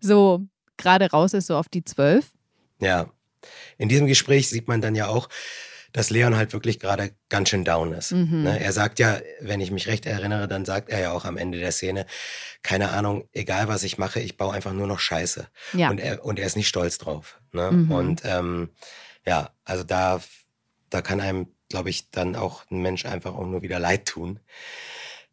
[0.00, 2.30] so gerade raus ist, so auf die Zwölf.
[2.80, 3.10] Ja.
[3.78, 5.28] In diesem Gespräch sieht man dann ja auch,
[5.92, 8.12] dass Leon halt wirklich gerade ganz schön down ist.
[8.12, 8.42] Mhm.
[8.44, 8.60] Ne?
[8.60, 11.58] Er sagt ja, wenn ich mich recht erinnere, dann sagt er ja auch am Ende
[11.58, 12.06] der Szene,
[12.62, 15.48] keine Ahnung, egal was ich mache, ich baue einfach nur noch Scheiße.
[15.72, 15.90] Ja.
[15.90, 17.40] Und, er, und er ist nicht stolz drauf.
[17.52, 17.70] Ne?
[17.70, 17.90] Mhm.
[17.90, 18.70] Und ähm,
[19.26, 20.20] ja, also da,
[20.90, 24.40] da kann einem, glaube ich, dann auch ein Mensch einfach auch nur wieder leid tun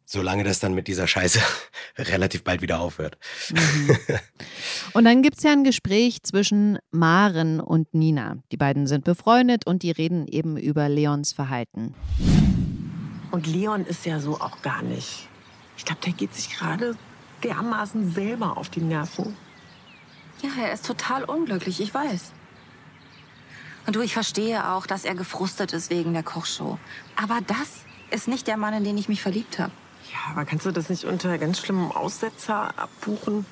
[0.06, 1.40] solange das dann mit dieser Scheiße
[1.98, 3.18] relativ bald wieder aufhört.
[3.50, 3.98] Mhm.
[4.92, 8.38] Und dann gibt es ja ein Gespräch zwischen Maren und Nina.
[8.52, 11.94] Die beiden sind befreundet und die reden eben über Leons Verhalten.
[13.30, 15.28] Und Leon ist ja so auch gar nicht.
[15.76, 16.96] Ich glaube, der geht sich gerade
[17.42, 19.36] dermaßen selber auf die Nerven.
[20.42, 22.32] Ja, er ist total unglücklich, ich weiß.
[23.86, 26.78] Und du, ich verstehe auch, dass er gefrustet ist wegen der Kochshow.
[27.16, 29.72] Aber das ist nicht der Mann, in den ich mich verliebt habe.
[30.12, 33.46] Ja, aber kannst du das nicht unter ganz schlimmem Aussetzer abbuchen?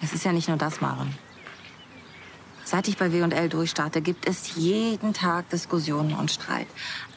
[0.00, 1.16] Es ist ja nicht nur das, Maren.
[2.64, 6.66] Seit ich bei W&L durchstarte, gibt es jeden Tag Diskussionen und Streit.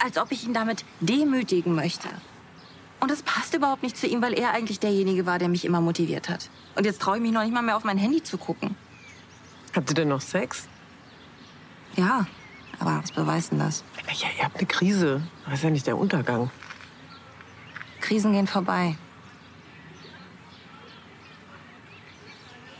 [0.03, 2.09] Als ob ich ihn damit demütigen möchte.
[2.99, 5.81] Und das passt überhaupt nicht zu ihm, weil er eigentlich derjenige war, der mich immer
[5.81, 6.49] motiviert hat.
[6.75, 8.75] Und jetzt traue ich mich noch nicht mal mehr auf mein Handy zu gucken.
[9.75, 10.67] Habt ihr denn noch Sex?
[11.95, 12.25] Ja,
[12.79, 13.83] aber was beweist denn das?
[14.13, 15.21] Ja, ihr habt eine Krise.
[15.45, 16.49] Das ist ja nicht der Untergang.
[18.05, 18.95] Krisen gehen vorbei.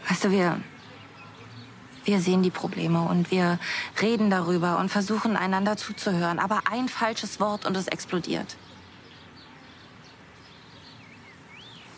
[0.08, 0.62] Weißt du, wir,
[2.04, 3.58] wir sehen die Probleme und wir
[4.00, 6.38] reden darüber und versuchen einander zuzuhören.
[6.38, 8.56] Aber ein falsches Wort und es explodiert.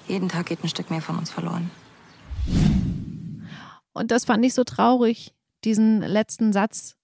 [0.08, 1.70] Jeden Tag geht ein Stück mehr von uns verloren.
[3.92, 5.34] Und das fand ich so traurig,
[5.66, 6.96] diesen letzten Satz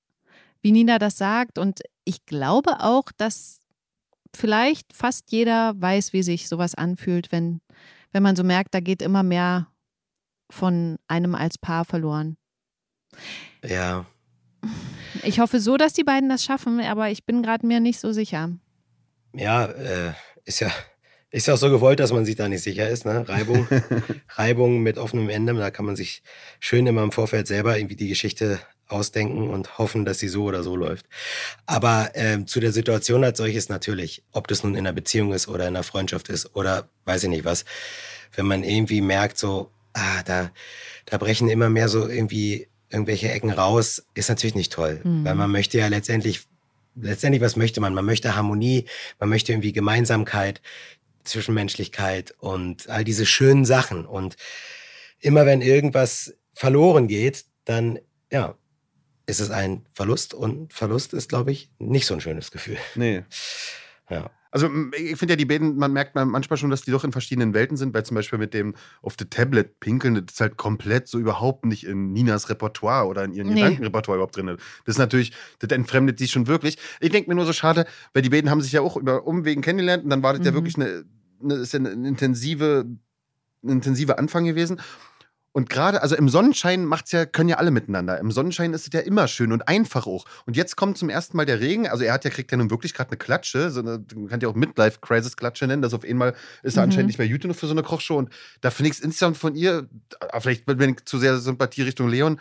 [0.62, 1.58] wie Nina das sagt.
[1.58, 3.60] Und ich glaube auch, dass
[4.36, 7.62] vielleicht fast jeder weiß, wie sich sowas anfühlt, wenn,
[8.12, 9.68] wenn man so merkt, da geht immer mehr
[10.50, 12.38] von einem als Paar verloren.
[13.64, 14.06] Ja.
[15.24, 18.12] Ich hoffe so, dass die beiden das schaffen, aber ich bin gerade mir nicht so
[18.12, 18.50] sicher.
[19.34, 20.14] Ja, äh,
[20.46, 20.72] ist ja.
[21.32, 23.06] Ist ja auch so gewollt, dass man sich da nicht sicher ist.
[23.06, 23.28] Ne?
[23.28, 23.68] Reibung,
[24.30, 25.56] Reibung mit offenem Ende.
[25.56, 26.22] Da kann man sich
[26.60, 30.64] schön immer im Vorfeld selber irgendwie die Geschichte ausdenken und hoffen, dass sie so oder
[30.64, 31.06] so läuft.
[31.66, 35.48] Aber ähm, zu der Situation als solches natürlich, ob das nun in einer Beziehung ist
[35.48, 37.66] oder in einer Freundschaft ist oder weiß ich nicht was,
[38.36, 40.52] wenn man irgendwie merkt, so, ah, da,
[41.06, 45.02] da brechen immer mehr so irgendwie irgendwelche Ecken raus, ist natürlich nicht toll.
[45.04, 45.26] Mhm.
[45.26, 46.42] Weil man möchte ja letztendlich,
[46.96, 47.94] letztendlich, was möchte man?
[47.94, 48.86] Man möchte Harmonie,
[49.20, 50.62] man möchte irgendwie Gemeinsamkeit,
[51.24, 54.06] Zwischenmenschlichkeit und all diese schönen Sachen.
[54.06, 54.36] Und
[55.20, 58.00] immer wenn irgendwas verloren geht, dann,
[58.32, 58.56] ja,
[59.26, 62.78] ist es ein Verlust und Verlust ist, glaube ich, nicht so ein schönes Gefühl.
[62.96, 63.24] Nee.
[64.10, 64.30] Ja.
[64.54, 67.56] Also ich finde ja die beiden, man merkt manchmal schon, dass die doch in verschiedenen
[67.56, 71.08] Welten sind, weil zum Beispiel mit dem auf the Tablet pinkeln, das ist halt komplett
[71.08, 73.56] so überhaupt nicht in Ninas Repertoire oder in ihrem nee.
[73.56, 74.46] Gedankenrepertoire überhaupt drin.
[74.46, 76.78] Das ist natürlich, das entfremdet sie schon wirklich.
[77.00, 79.64] Ich denke mir nur so schade, weil die beiden haben sich ja auch über Umwegen
[79.64, 80.46] kennengelernt und dann war das mhm.
[80.46, 81.04] ja wirklich eine,
[81.42, 82.86] eine, ist ja eine intensive,
[83.64, 84.80] ein intensiver Anfang gewesen.
[85.54, 88.20] Und gerade, also im Sonnenschein macht's ja, können ja alle miteinander.
[88.20, 90.26] Im Sonnenschein ist es ja immer schön und einfach auch.
[90.48, 91.88] Und jetzt kommt zum ersten Mal der Regen.
[91.88, 93.70] Also er hat ja, kriegt ja nun wirklich gerade eine Klatsche.
[93.70, 95.84] So eine, man kann ja auch Midlife-Crisis-Klatsche nennen.
[95.84, 96.34] Das auf einmal
[96.64, 96.90] ist er mhm.
[96.90, 98.18] anscheinend nicht mehr Jute für so eine Kochshow.
[98.18, 98.30] Und
[98.62, 99.88] da finde ich es insgesamt von ihr,
[100.20, 102.40] ah, vielleicht bin ich zu sehr Sympathie Richtung Leon,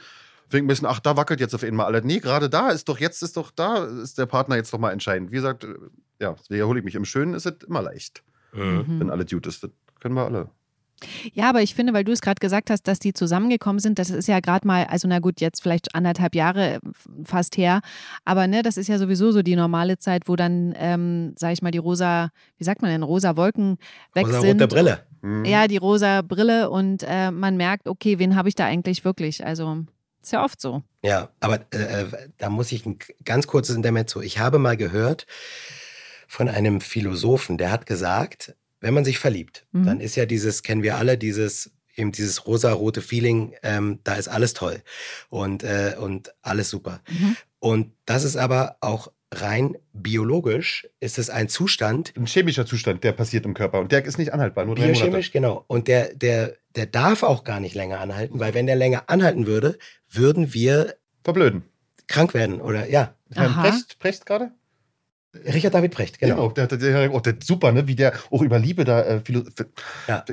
[0.49, 2.05] finde ich ein bisschen, ach, da wackelt jetzt auf einmal alles.
[2.05, 4.91] Nee, gerade da ist doch, jetzt ist doch, da ist der Partner jetzt doch mal
[4.91, 5.31] entscheidend.
[5.33, 5.75] Wie gesagt, äh,
[6.19, 6.95] ja, wiederhole ich mich.
[6.95, 8.23] Im Schönen ist es immer leicht.
[8.55, 9.01] Mhm.
[9.01, 9.63] Wenn alles gut ist.
[9.65, 10.49] Das können wir alle.
[11.33, 14.11] Ja, aber ich finde, weil du es gerade gesagt hast, dass die zusammengekommen sind, das
[14.11, 16.81] ist ja gerade mal, also na gut, jetzt vielleicht anderthalb Jahre
[17.25, 17.81] fast her,
[18.25, 21.63] aber ne, das ist ja sowieso so die normale Zeit, wo dann, ähm, sag ich
[21.63, 23.79] mal, die rosa, wie sagt man denn, rosa Wolken
[24.15, 24.63] weg rosa sind.
[24.63, 25.07] Rosa Brille.
[25.23, 25.45] Mhm.
[25.45, 29.45] Ja, die rosa Brille und äh, man merkt, okay, wen habe ich da eigentlich wirklich?
[29.45, 29.85] Also
[30.23, 30.83] ist ja oft so.
[31.03, 32.07] Ja, aber äh, äh
[32.39, 34.21] da muss ich ein ganz kurzes Intermezzo.
[34.21, 35.27] Ich habe mal gehört
[36.29, 39.87] von einem Philosophen, der hat gesagt, wenn man sich verliebt, mhm.
[39.87, 44.29] dann ist ja dieses, kennen wir alle, dieses eben dieses rosa-rote Feeling, ähm, da ist
[44.29, 44.83] alles toll
[45.29, 47.01] und, äh, und alles super.
[47.09, 47.37] Mhm.
[47.59, 52.13] Und das ist aber auch rein biologisch, ist es ein Zustand.
[52.17, 55.33] Ein chemischer Zustand, der passiert im Körper und der ist nicht anhaltbar, nur drei Biochemisch,
[55.33, 55.65] genau.
[55.69, 59.47] Und der, der, der darf auch gar nicht länger anhalten, weil wenn der länger anhalten
[59.47, 59.79] würde,
[60.11, 61.65] würden wir verblöden.
[62.09, 63.15] Krank werden oder ja.
[63.33, 64.51] Precht, Precht gerade?
[65.35, 66.49] Richard David Brecht, genau.
[66.49, 67.89] genau der, der, der, oh, der, super, ne?
[67.89, 69.03] wie der auch über Liebe da.
[69.03, 69.23] Äh,
[70.07, 70.25] ja.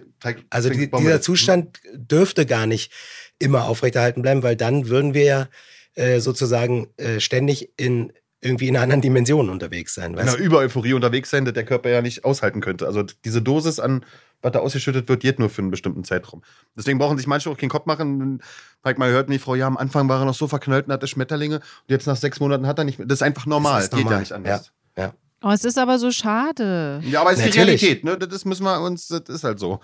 [0.49, 2.91] Also die, dieser Zustand dürfte gar nicht
[3.39, 5.47] immer aufrechterhalten bleiben, weil dann würden wir ja
[5.95, 10.15] äh, sozusagen äh, ständig in irgendwie in einer anderen Dimension unterwegs sein.
[10.15, 12.87] Weißt genau, über Euphorie unterwegs sein, dass der Körper ja nicht aushalten könnte.
[12.87, 14.05] Also diese Dosis an,
[14.41, 16.41] was da ausgeschüttet wird, geht nur für einen bestimmten Zeitraum.
[16.77, 18.41] Deswegen brauchen sich manche auch keinen Kopf machen.
[18.81, 21.07] Falk mal hört nicht, Frau, ja, am Anfang war er noch so verknallt und hatte
[21.07, 23.07] Schmetterlinge und jetzt nach sechs Monaten hat er nicht mehr.
[23.07, 24.03] Das ist einfach normal, das ist normal.
[24.03, 24.67] geht ja nicht anders.
[24.67, 24.73] Ja.
[24.99, 25.13] Ja.
[25.41, 27.01] Oh, es ist aber so schade.
[27.05, 27.79] Ja, aber es ist Natürlich.
[27.79, 28.17] die Realität, ne?
[28.17, 29.79] Das müssen wir uns, das ist halt so.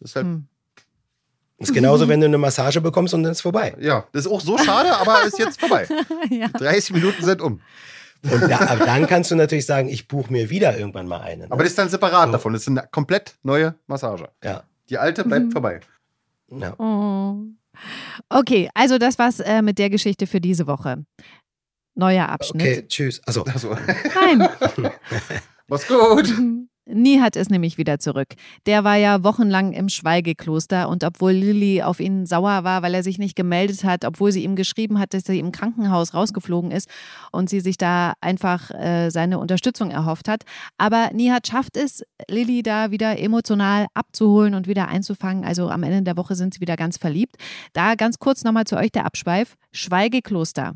[0.00, 0.26] Das ist halt.
[0.26, 0.46] Hm.
[1.58, 3.74] Das ist genauso, wenn du eine Massage bekommst und dann ist vorbei.
[3.80, 5.88] Ja, das ist auch so schade, aber ist jetzt vorbei.
[6.30, 6.46] ja.
[6.48, 7.60] 30 Minuten sind um.
[8.22, 11.44] Und da, dann kannst du natürlich sagen, ich buche mir wieder irgendwann mal eine.
[11.44, 11.52] Ne?
[11.52, 12.32] Aber das ist dann separat so.
[12.32, 12.52] davon.
[12.52, 14.28] Das ist eine komplett neue Massage.
[14.44, 14.62] Ja.
[14.88, 15.52] Die alte bleibt mhm.
[15.52, 15.80] vorbei.
[16.50, 16.78] Ja.
[16.78, 17.36] Oh.
[18.28, 21.04] Okay, also das war's äh, mit der Geschichte für diese Woche.
[21.98, 22.62] Neuer Abschnitt.
[22.62, 23.20] Okay, tschüss.
[23.26, 23.44] Also.
[23.44, 23.76] also.
[24.14, 24.48] Nein.
[25.66, 26.32] Mach's gut.
[26.90, 28.28] Nihat ist nämlich wieder zurück.
[28.64, 33.02] Der war ja wochenlang im Schweigekloster und obwohl Lilly auf ihn sauer war, weil er
[33.02, 36.88] sich nicht gemeldet hat, obwohl sie ihm geschrieben hat, dass er im Krankenhaus rausgeflogen ist
[37.30, 40.44] und sie sich da einfach äh, seine Unterstützung erhofft hat.
[40.78, 45.44] Aber Nihat schafft es, Lilly da wieder emotional abzuholen und wieder einzufangen.
[45.44, 47.36] Also am Ende der Woche sind sie wieder ganz verliebt.
[47.74, 49.56] Da ganz kurz nochmal zu euch der Abschweif.
[49.72, 50.72] Schweigekloster.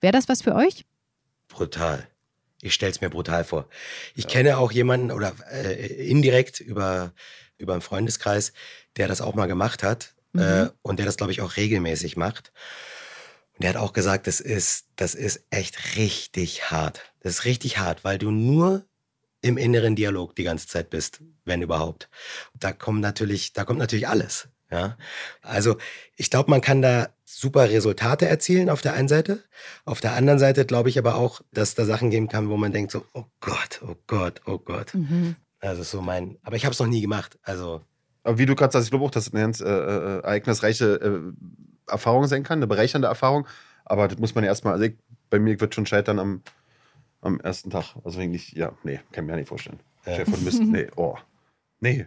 [0.00, 0.84] Wäre das was für euch?
[1.48, 2.06] Brutal.
[2.62, 3.68] Ich stelle es mir brutal vor.
[4.14, 4.30] Ich ja.
[4.30, 7.12] kenne auch jemanden oder äh, indirekt über,
[7.58, 8.52] über einen Freundeskreis,
[8.96, 10.40] der das auch mal gemacht hat mhm.
[10.40, 12.52] äh, und der das, glaube ich, auch regelmäßig macht.
[13.54, 17.12] Und der hat auch gesagt, das ist, das ist echt richtig hart.
[17.20, 18.84] Das ist richtig hart, weil du nur
[19.42, 22.10] im inneren Dialog die ganze Zeit bist, wenn überhaupt.
[22.54, 24.48] Da kommt natürlich, da kommt natürlich alles.
[24.70, 24.96] Ja,
[25.42, 25.76] also
[26.16, 29.42] ich glaube, man kann da super Resultate erzielen auf der einen Seite.
[29.84, 32.72] Auf der anderen Seite glaube ich aber auch, dass da Sachen geben kann, wo man
[32.72, 34.94] denkt so, oh Gott, oh Gott, oh Gott.
[34.94, 35.36] Mhm.
[35.58, 37.38] Also so mein, aber ich habe es noch nie gemacht.
[37.42, 37.82] Also
[38.22, 41.00] aber wie du gerade sagst, ich glaube auch, dass es eine ganz äh, äh, ereignisreiche
[41.00, 43.46] äh, Erfahrung sein kann, eine bereichernde Erfahrung.
[43.84, 44.96] Aber das muss man ja erstmal, also ich
[45.30, 46.42] bei mir wird schon scheitern am,
[47.20, 47.96] am ersten Tag.
[48.04, 49.80] Also eigentlich, ja, nee, kann ich mir nicht vorstellen.
[50.04, 50.16] Ja.
[50.16, 51.16] Chef von Mist, nee, oh.
[51.80, 52.06] Nee.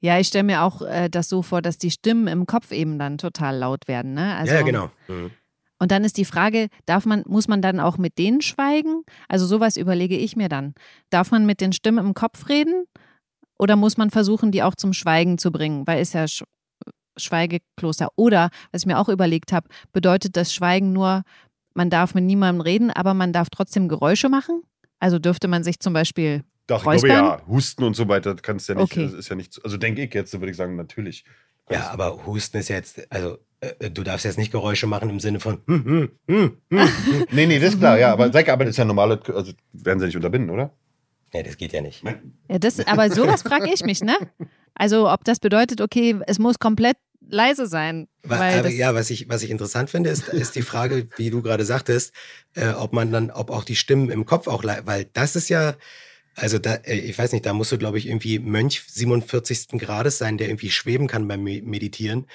[0.00, 2.98] Ja, ich stelle mir auch äh, das so vor, dass die Stimmen im Kopf eben
[2.98, 4.14] dann total laut werden.
[4.14, 4.34] Ne?
[4.34, 4.90] Also, ja, genau.
[5.08, 5.30] Mhm.
[5.78, 9.02] Und dann ist die Frage, darf man, muss man dann auch mit denen schweigen?
[9.28, 10.74] Also sowas überlege ich mir dann.
[11.08, 12.84] Darf man mit den Stimmen im Kopf reden?
[13.58, 15.86] Oder muss man versuchen, die auch zum Schweigen zu bringen?
[15.86, 16.44] Weil ist ja Sch
[17.16, 18.08] Schweigekloster.
[18.16, 21.22] Oder, was ich mir auch überlegt habe, bedeutet das Schweigen nur,
[21.74, 24.62] man darf mit niemandem reden, aber man darf trotzdem Geräusche machen?
[25.00, 28.68] Also dürfte man sich zum Beispiel Doch, ich glaube ja, Husten und so weiter kannst
[28.68, 29.04] du ja nicht, Okay.
[29.06, 31.24] das ist ja nicht, also denke ich jetzt, würde ich sagen, natürlich.
[31.68, 35.40] Ja, aber Husten ist jetzt, also äh, du darfst jetzt nicht Geräusche machen im Sinne
[35.40, 37.26] von hm, hm, hm, hm.
[37.32, 39.98] Nee, nee, das ist klar, ja, aber sag, aber das ist ja normale, also werden
[39.98, 40.72] sie nicht unterbinden, oder?
[41.32, 42.02] Nee, das geht ja nicht.
[42.48, 44.16] Ja, das, aber sowas frage ich mich, ne?
[44.74, 48.08] Also, ob das bedeutet, okay, es muss komplett leise sein.
[48.22, 51.08] Wa- Weil aber das, ja, was ich, was ich interessant finde, ist, ist die Frage,
[51.16, 52.12] wie du gerade sagtest,
[52.54, 55.74] äh, ob man dann, ob auch die Stimmen im Kopf auch, weil das ist ja,
[56.40, 59.78] also da, äh, ich weiß nicht, da musst du, glaube ich, irgendwie Mönch 47.
[59.78, 62.26] Grades sein, der irgendwie schweben kann beim Me- Meditieren,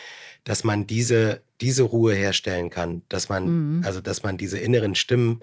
[0.43, 3.84] dass man diese, diese Ruhe herstellen kann, dass man, Mhm.
[3.86, 5.41] also dass man diese inneren Stimmen,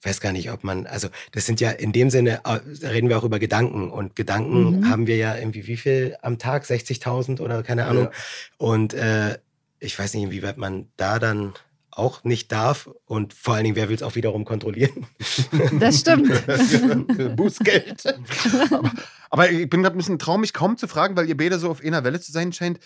[0.00, 2.88] ich weiß gar nicht, ob man, also das sind ja in dem Sinne, äh, da
[2.88, 4.90] reden wir auch über Gedanken und Gedanken Mhm.
[4.90, 8.04] haben wir ja irgendwie wie viel am Tag, 60.000 oder keine Ahnung.
[8.04, 8.10] Ja.
[8.58, 9.38] Und äh,
[9.78, 11.54] ich weiß nicht, inwieweit man da dann
[11.92, 15.06] auch nicht darf und vor allen Dingen, wer will es auch wiederum kontrollieren?
[15.78, 16.30] das stimmt.
[17.36, 18.14] Bußgeld.
[18.70, 18.92] aber,
[19.30, 21.82] aber ich bin gerade ein bisschen traurig, kaum zu fragen, weil ihr beide so auf
[21.82, 22.80] einer Welle zu sein scheint.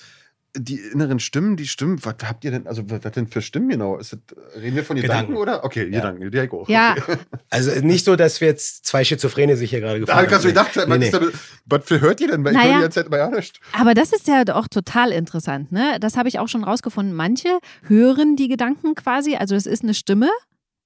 [0.59, 3.69] Die inneren Stimmen, die Stimmen, was habt ihr denn, also was, was denn für Stimmen
[3.69, 3.99] genau?
[3.99, 4.21] Ist das,
[4.61, 5.37] reden wir von Gedanken, Gedanken.
[5.37, 5.65] oder?
[5.65, 6.01] Okay, Ja.
[6.01, 6.69] Gedanken, die auch.
[6.69, 7.17] Ja, Okay.
[7.51, 10.31] Also nicht so, dass wir jetzt zwei Schizophrene sich hier gerade Da gefunden habe ich
[10.31, 11.11] gerade so gedacht, was, Nee, nee.
[11.11, 11.21] da,
[11.67, 12.45] was für hört ihr denn?
[12.45, 12.69] Weil ich Naja.
[12.71, 13.61] höre die ganze Zeit mal ja nicht.
[13.73, 15.99] aber das ist ja auch total interessant, ne?
[16.01, 17.15] Das habe ich auch schon rausgefunden.
[17.15, 20.29] Manche hören die Gedanken quasi, also es ist eine Stimme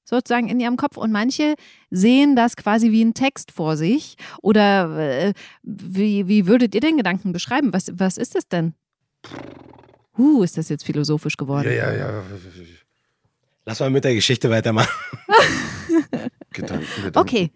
[0.05, 1.55] sozusagen in ihrem Kopf und manche
[1.91, 4.17] sehen das quasi wie ein Text vor sich.
[4.43, 4.99] Oder
[5.29, 7.73] äh, wie, wie würdet ihr den Gedanken beschreiben?
[7.73, 8.75] Was, was ist das denn?
[10.19, 11.67] Uh, ist das jetzt philosophisch geworden?
[11.67, 12.23] Ja, ja, ja.
[13.65, 14.91] Lass mal mit der Geschichte weitermachen.
[16.53, 17.19] Gedanken, Gedanken.
[17.19, 17.51] Okay.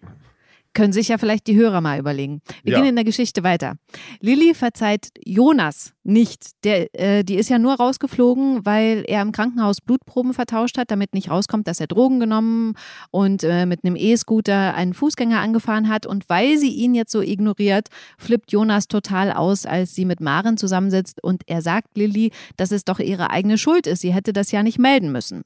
[0.75, 2.41] Können sich ja vielleicht die Hörer mal überlegen.
[2.63, 2.79] Wir Ja.
[2.79, 3.77] gehen in der Geschichte weiter.
[4.19, 6.51] Lilly verzeiht Jonas nicht.
[6.65, 11.13] Der, äh, die ist ja nur rausgeflogen, weil er im Krankenhaus Blutproben vertauscht hat, damit
[11.13, 12.73] nicht rauskommt, dass er Drogen genommen
[13.09, 16.05] und äh, mit einem E-Scooter einen Fußgänger angefahren hat.
[16.05, 20.57] Und weil sie ihn jetzt so ignoriert, flippt Jonas total aus, als sie mit Maren
[20.57, 24.01] zusammensitzt und er sagt Lilly, dass es doch ihre eigene Schuld ist.
[24.01, 25.43] Sie hätte das ja nicht melden müssen.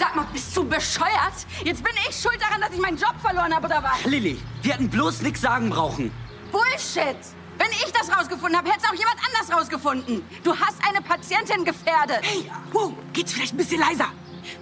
[0.00, 1.46] Sag mal, bist du bescheuert?
[1.62, 4.02] Jetzt bin ich schuld daran, dass ich meinen Job verloren habe, oder was?
[4.06, 6.10] Lilly, wir hätten bloß nichts sagen brauchen.
[6.50, 7.18] Bullshit!
[7.58, 10.24] Wenn ich das rausgefunden habe, hätte es auch jemand anders rausgefunden.
[10.42, 12.20] Du hast eine Patientin gefährdet.
[12.22, 14.06] Hey, wow, geht's vielleicht ein bisschen leiser?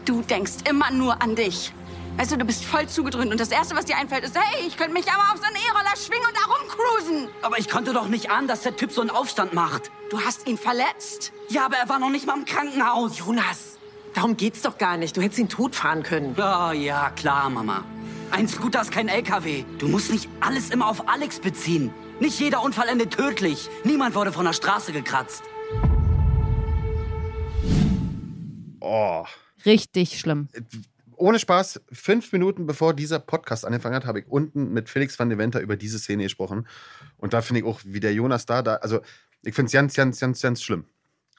[0.05, 1.73] Du denkst immer nur an dich.
[2.17, 4.77] Weißt du, du bist voll zugedröhnt und das Erste, was dir einfällt, ist, hey, ich
[4.77, 7.29] könnte mich aber auf so einen E-Roller schwingen und da rumcruisen.
[7.43, 9.93] Aber ich konnte doch nicht ahnen, dass der Typ so einen Aufstand macht.
[10.11, 11.33] Du hast ihn verletzt.
[11.49, 13.21] Ja, aber er war noch nicht mal im Krankenhaus.
[13.21, 13.78] Jonas,
[14.15, 15.17] darum geht's doch gar nicht.
[15.17, 16.35] Du hättest ihn totfahren können.
[16.37, 17.85] Ja, ja, klar, Mama.
[18.31, 19.65] Ein Scooter ist kein LKW.
[19.79, 21.91] Du musst nicht alles immer auf Alex beziehen.
[22.21, 23.69] Nicht jeder Unfall endet tödlich.
[23.85, 25.43] Niemand wurde von der Straße gekratzt.
[28.81, 29.25] Oh.
[29.65, 30.49] Richtig schlimm.
[31.17, 35.29] Ohne Spaß, fünf Minuten bevor dieser Podcast angefangen hat, habe ich unten mit Felix van
[35.29, 36.67] de Venter über diese Szene gesprochen.
[37.17, 39.01] Und da finde ich auch, wie der Jonas da, da also
[39.43, 40.85] ich finde es ganz, ganz, ganz, ganz schlimm.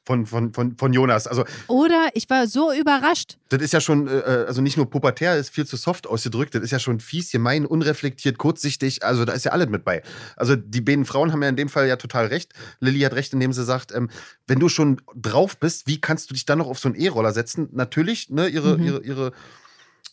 [0.06, 1.28] Von, von, von, von Jonas.
[1.28, 3.38] Also, Oder ich war so überrascht.
[3.50, 6.64] das ist ja schon, äh, also nicht nur pubertär, ist viel zu soft ausgedrückt, das
[6.64, 10.02] ist ja schon fies, gemein, unreflektiert, kurzsichtig, also da ist ja alles mit bei.
[10.36, 12.54] Also die beiden Frauen haben ja in dem Fall ja total recht.
[12.80, 14.10] Lilly hat recht, indem sie sagt, ähm,
[14.48, 17.32] wenn du schon drauf bist, wie kannst du dich dann noch auf so einen E-Roller
[17.34, 17.70] setzen?
[17.72, 18.84] Natürlich, ne, ihre, Mhm.
[18.86, 19.32] ihre, ihre,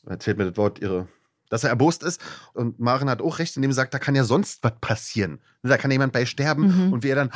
[0.06, 1.08] erzählt mir das Wort, ihre,
[1.50, 2.20] dass er erbost ist.
[2.54, 5.40] Und Maren hat auch recht, indem sie sagt, da kann ja sonst was passieren.
[5.62, 6.92] Da kann jemand bei sterben Mhm.
[6.92, 7.30] und wir dann,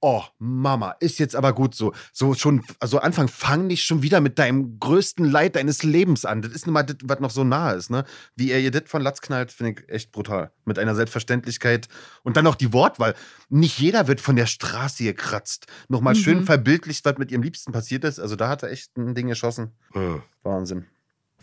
[0.00, 1.92] oh, Mama, ist jetzt aber gut so.
[2.12, 6.42] So schon, also Anfang, fang nicht schon wieder mit deinem größten Leid deines Lebens an.
[6.42, 8.04] Das ist nun mal das, was noch so nahe ist, ne?
[8.36, 10.52] Wie er ihr das von Latz knallt, finde ich echt brutal.
[10.64, 11.88] Mit einer Selbstverständlichkeit.
[12.22, 13.14] Und dann noch die Wortwahl.
[13.48, 15.66] Nicht jeder wird von der Straße gekratzt.
[15.88, 16.44] Nochmal schön Mhm.
[16.46, 18.20] verbildlicht, was mit ihrem Liebsten passiert ist.
[18.20, 19.72] Also da hat er echt ein Ding geschossen.
[19.92, 20.22] Hm.
[20.44, 20.86] Wahnsinn.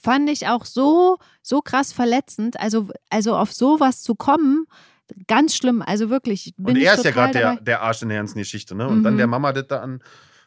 [0.01, 2.59] Fand ich auch so, so krass verletzend.
[2.59, 4.65] Also, also auf sowas zu kommen,
[5.27, 5.81] ganz schlimm.
[5.81, 6.53] Also wirklich.
[6.57, 8.87] Und ich er ist ja gerade der, der Arsch in der ganzen Geschichte, ne?
[8.87, 9.17] Und dann Mhm.
[9.17, 10.01] der Mama das da an,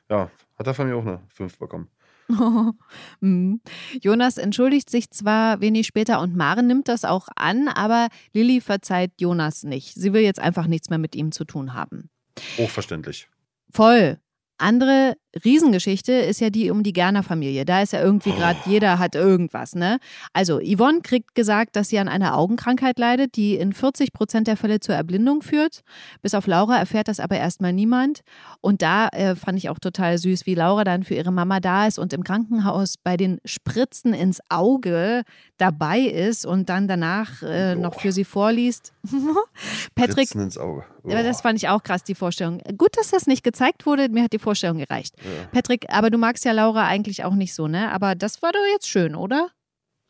[0.08, 1.88] ja, hat er von mir auch eine 5 bekommen.
[3.20, 3.60] Mhm.
[4.00, 9.12] Jonas entschuldigt sich zwar wenig später und Maren nimmt das auch an, aber Lilly verzeiht
[9.20, 9.94] Jonas nicht.
[9.94, 12.10] Sie will jetzt einfach nichts mehr mit ihm zu tun haben.
[12.56, 13.28] Hochverständlich.
[13.70, 14.18] Voll.
[14.58, 17.64] Andere Riesengeschichte ist ja die um die Gerner Familie.
[17.64, 19.98] Da ist ja irgendwie gerade jeder hat irgendwas, ne?
[20.32, 24.56] Also Yvonne kriegt gesagt, dass sie an einer Augenkrankheit leidet, die in 40 Prozent der
[24.56, 25.80] Fälle zur Erblindung führt.
[26.20, 28.20] Bis auf Laura erfährt das aber erstmal niemand.
[28.60, 31.86] Und da äh, fand ich auch total süß, wie Laura dann für ihre Mama da
[31.86, 35.22] ist und im Krankenhaus bei den Spritzen ins Auge
[35.56, 38.92] dabei ist und dann danach äh, noch für sie vorliest.
[39.94, 40.84] Patrick, Spritzen ins Auge.
[41.04, 42.60] ja, das fand ich auch krass, die Vorstellung.
[42.76, 45.14] Gut, dass das nicht gezeigt wurde, mir hat die Vorstellung gereicht.
[45.52, 47.90] Patrick, aber du magst ja Laura eigentlich auch nicht so, ne?
[47.92, 49.48] Aber das war doch jetzt schön, oder?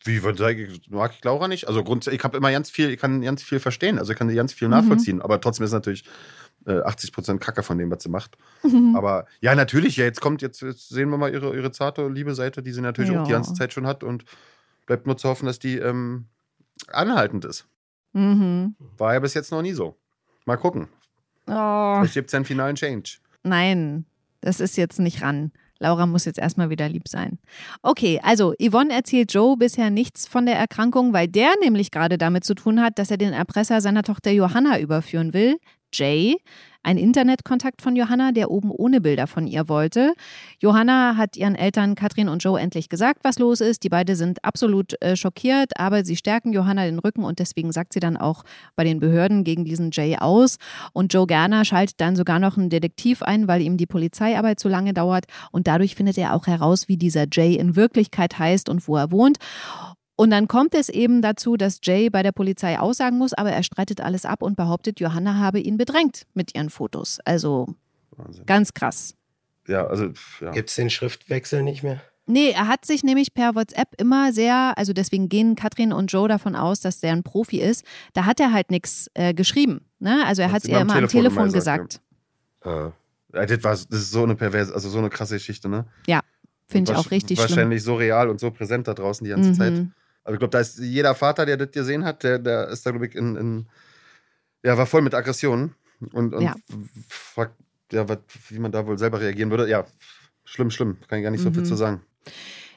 [0.05, 1.69] Wie sag ich, mag ich Laura nicht?
[1.69, 4.35] Also grundsätzlich, ich habe immer ganz viel, ich kann ganz viel verstehen, also ich kann
[4.35, 4.57] ganz Mhm.
[4.59, 6.05] viel nachvollziehen, aber trotzdem ist natürlich
[6.67, 8.37] äh, 80 Prozent Kacke von dem, was sie macht.
[8.65, 8.95] Mhm.
[8.97, 12.35] Aber ja, natürlich, ja, jetzt kommt, jetzt, jetzt sehen wir mal ihre, ihre zarte, liebe
[12.35, 13.21] Seite, die sie natürlich Ja.
[13.23, 14.25] auch die ganze Zeit schon hat und
[14.87, 16.27] bleibt nur zu hoffen, dass die ähm,
[16.89, 17.67] anhaltend ist.
[18.13, 18.75] Mhm.
[18.99, 19.97] War ja bis jetzt noch nie so.
[20.47, 20.89] Mal gucken.
[21.47, 23.19] Oh, Vielleicht gibt es ja einen finalen Change.
[23.45, 24.05] nein,
[24.43, 25.53] das ist jetzt nicht ran.
[25.79, 27.39] Laura muss jetzt erstmal wieder lieb sein.
[27.83, 32.45] Okay, also Yvonne erzählt Joe bisher nichts von der Erkrankung, weil der nämlich gerade damit
[32.45, 35.57] zu tun hat, dass er den Erpresser seiner Tochter Johanna überführen will.
[35.93, 36.37] Jay,
[36.83, 40.15] ein Internetkontakt von Johanna, der oben ohne Bilder von ihr wollte.
[40.61, 43.85] Johanna hat ihren Eltern Katrin und Joe endlich gesagt, was los ist.
[43.85, 47.93] Die beiden sind absolut äh, schockiert, aber sie stärken Johanna den Rücken und deswegen sagt
[47.93, 48.43] sie dann auch
[48.75, 50.57] bei den Behörden gegen diesen Jay aus.
[50.93, 54.69] Und Joe Gerner schaltet dann sogar noch einen Detektiv ein, weil ihm die Polizeiarbeit zu
[54.69, 55.27] lange dauert.
[55.53, 59.13] Und dadurch findet er auch heraus, wie dieser Jay in Wirklichkeit heißt und wo er
[59.13, 59.39] wohnt.
[60.23, 63.65] Und dann kommt es eben dazu, dass Jay bei der Polizei aussagen muss, aber er
[63.65, 67.19] streitet alles ab und behauptet, Johanna habe ihn bedrängt mit ihren Fotos.
[67.25, 67.75] Also
[68.13, 68.47] Wahnsinn.
[68.47, 69.17] ganz krass.
[69.67, 70.11] Ja, also,
[70.41, 70.53] ja.
[70.53, 72.01] Gibt es den Schriftwechsel nicht mehr?
[72.27, 76.29] Nee, er hat sich nämlich per WhatsApp immer sehr, also deswegen gehen Katrin und Joe
[76.29, 77.85] davon aus, dass der ein Profi ist.
[78.13, 79.87] Da hat er halt nichts äh, geschrieben.
[79.99, 80.25] Ne?
[80.25, 82.01] Also er Hat es sie ihr immer am am Telefon Telefon gesagt.
[82.63, 82.93] gesagt, Ah.
[83.35, 85.87] Ja, das, war, das ist so eine perverse, also so eine krasse Geschichte, ne?
[86.69, 87.51] Finde ich auch richtig schlimm.
[87.51, 89.87] Wahrscheinlich so real und so präsent da draußen die ganze Zeit.
[90.23, 90.25] Mhm.
[90.25, 92.91] Aber ich glaube, da ist jeder Vater, der das gesehen hat, der, der ist da,
[92.91, 93.69] glaube ich, in, in,
[94.63, 95.75] ja, war voll mit Aggressionen
[96.13, 96.55] und, und Ja.
[97.09, 97.57] fragt,
[97.93, 99.69] ja, wat, wie man da wohl selber reagieren würde.
[99.69, 99.85] Ja,
[100.45, 100.99] schlimm, schlimm.
[101.09, 101.67] Kann ich gar nicht so viel Mhm.
[101.67, 102.03] zu sagen.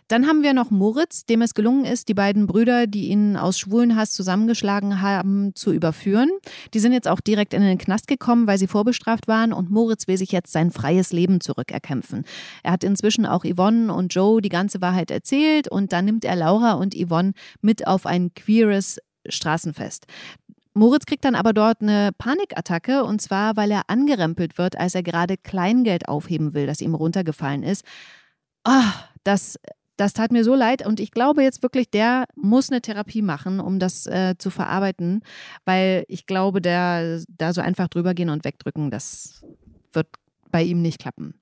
[0.07, 3.57] Dann haben wir noch Moritz, dem es gelungen ist, die beiden Brüder, die ihn aus
[3.57, 6.29] Schwulenhass zusammengeschlagen haben, zu überführen.
[6.75, 10.07] Die sind jetzt auch direkt in den Knast gekommen, weil sie vorbestraft waren und Moritz
[10.07, 12.23] will sich jetzt sein freies Leben zurückerkämpfen.
[12.61, 16.35] Er hat inzwischen auch Yvonne und Joe die ganze Wahrheit erzählt und dann nimmt er
[16.35, 20.05] Laura und Yvonne mit auf ein queeres Straßenfest.
[20.75, 25.03] Moritz kriegt dann aber dort eine Panikattacke und zwar, weil er angerempelt wird, als er
[25.03, 27.83] gerade Kleingeld aufheben will, das ihm runtergefallen ist.
[28.65, 28.93] Ah,
[29.23, 29.57] das
[29.97, 33.59] das tat mir so leid und ich glaube jetzt wirklich, der muss eine Therapie machen,
[33.59, 35.21] um das äh, zu verarbeiten,
[35.65, 39.43] weil ich glaube, der da so einfach drüber gehen und wegdrücken, das
[39.93, 40.07] wird
[40.51, 41.39] bei ihm nicht klappen.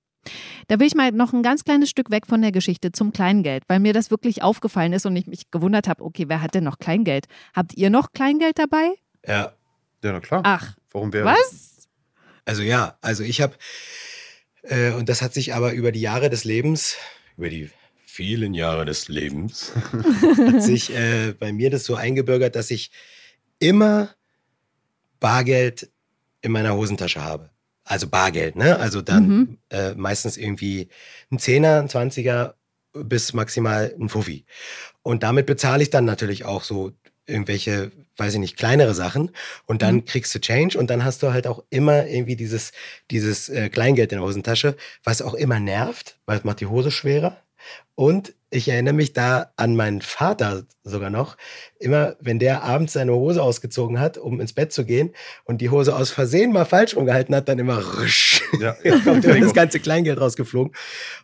[0.67, 3.63] Da will ich mal noch ein ganz kleines Stück weg von der Geschichte zum Kleingeld,
[3.67, 6.63] weil mir das wirklich aufgefallen ist und ich mich gewundert habe, okay, wer hat denn
[6.63, 7.25] noch Kleingeld?
[7.53, 8.93] Habt ihr noch Kleingeld dabei?
[9.27, 9.53] Ja,
[10.03, 10.41] Ja, na klar.
[10.45, 11.89] Ach, Warum wäre was?
[12.45, 13.55] also ja, also ich habe,
[14.61, 16.95] äh, und das hat sich aber über die Jahre des Lebens,
[17.35, 17.69] über die
[18.13, 19.71] vielen Jahre des Lebens,
[20.45, 22.91] hat sich äh, bei mir das so eingebürgert, dass ich
[23.57, 24.09] immer
[25.19, 25.89] Bargeld
[26.41, 27.49] in meiner Hosentasche habe.
[27.85, 28.77] Also Bargeld, ne?
[28.79, 29.57] Also dann Mhm.
[29.69, 30.89] äh, meistens irgendwie
[31.31, 32.55] ein Zehner, ein Zwanziger
[32.93, 34.45] bis maximal ein Fuffi.
[35.01, 36.91] Und damit bezahle ich dann natürlich auch so
[37.25, 39.31] irgendwelche, weiß ich nicht, kleinere Sachen.
[39.65, 40.05] Und dann Mhm.
[40.05, 42.73] kriegst du Change und dann hast du halt auch immer irgendwie dieses,
[43.09, 46.91] dieses äh, Kleingeld in der Hosentasche, was auch immer nervt, weil es macht die Hose
[46.91, 47.37] schwerer.
[47.95, 51.37] Und ich erinnere mich da an meinen Vater sogar noch.
[51.79, 55.69] Immer, wenn der abends seine Hose ausgezogen hat, um ins Bett zu gehen und die
[55.69, 58.41] Hose aus Versehen mal falsch rumgehalten hat, dann immer rüsch.
[58.59, 60.73] Ja, Da kommt immer das ganze Kleingeld rausgeflogen.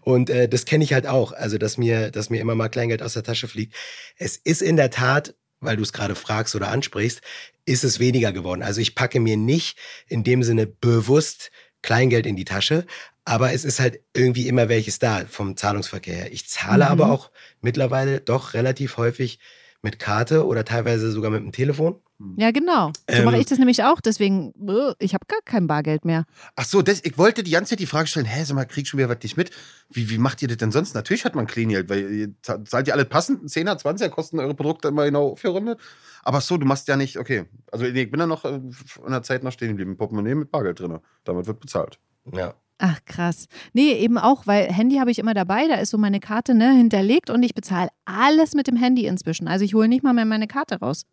[0.02, 1.32] Und äh, das kenne ich halt auch.
[1.32, 3.76] Also, dass mir, dass mir immer mal Kleingeld aus der Tasche fliegt.
[4.18, 7.22] Es ist in der Tat, weil du es gerade fragst oder ansprichst,
[7.66, 8.64] ist es weniger geworden.
[8.64, 9.78] Also ich packe mir nicht
[10.08, 12.86] in dem Sinne bewusst Kleingeld in die Tasche,
[13.30, 16.34] aber es ist halt irgendwie immer welches da vom Zahlungsverkehr her.
[16.34, 16.92] Ich zahle Mhm.
[16.92, 19.40] aber auch mittlerweile doch relativ häufig
[19.82, 22.02] mit Karte oder teilweise sogar mit dem Telefon.
[22.36, 22.92] Ja, genau.
[23.10, 24.02] So Ähm, mache ich das nämlich auch.
[24.02, 26.26] Deswegen, äh, ich habe gar kein Bargeld mehr.
[26.58, 28.86] Ach so, das, ich wollte die ganze Zeit die Frage stellen, hä, sag mal, krieg
[28.88, 29.52] schon wieder was nicht mit?
[29.90, 30.96] Wie, wie macht ihr das denn sonst?
[30.96, 34.54] Natürlich hat man Kleingeld, weil ihr za- zahlt ihr alle passend, 10er, 20er, kosten eure
[34.54, 35.78] Produkte immer genau für Runde.
[36.24, 37.46] Aber so, du machst ja nicht, okay.
[37.72, 38.74] Also nee, ich bin da noch äh, in
[39.12, 41.00] der Zeit noch stehen geblieben, Portemonnaie mit Bargeld drin.
[41.24, 42.00] Damit wird bezahlt.
[42.34, 42.54] Ja.
[42.82, 43.48] Ach krass.
[43.74, 46.72] Nee, eben auch, weil Handy habe ich immer dabei, da ist so meine Karte ne,
[46.74, 49.48] hinterlegt und ich bezahle alles mit dem Handy inzwischen.
[49.50, 51.06] Also ich hole nicht mal mehr meine Karte raus.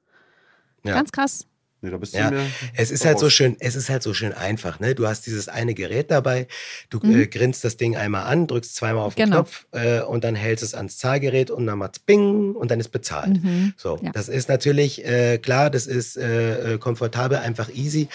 [0.84, 0.94] Ja.
[0.94, 1.46] Ganz krass.
[1.82, 4.14] Nee, da bist Ja, du mir es ist halt so schön, es ist halt so
[4.14, 4.94] schön einfach, ne?
[4.94, 6.46] Du hast dieses eine Gerät dabei,
[6.88, 7.14] du Mhm.
[7.20, 9.36] äh, grinst das Ding einmal an, drückst zweimal auf den Genau.
[9.42, 12.88] Knopf äh, und dann hältst es ans Zahlgerät und dann macht's Bing und dann ist
[12.88, 13.42] bezahlt.
[13.42, 13.74] Mhm.
[13.76, 14.10] So, Ja.
[14.12, 18.08] das ist natürlich äh, klar, das ist äh, äh, komfortabel, einfach easy.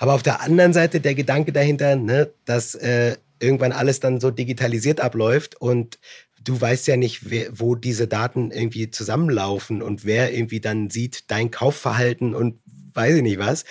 [0.00, 4.30] Aber auf der anderen Seite der Gedanke dahinter, ne, dass äh, irgendwann alles dann so
[4.30, 5.98] digitalisiert abläuft und
[6.42, 11.30] du weißt ja nicht, wer, wo diese Daten irgendwie zusammenlaufen und wer irgendwie dann sieht
[11.30, 12.58] dein Kaufverhalten und
[12.94, 13.66] weiß ich nicht was.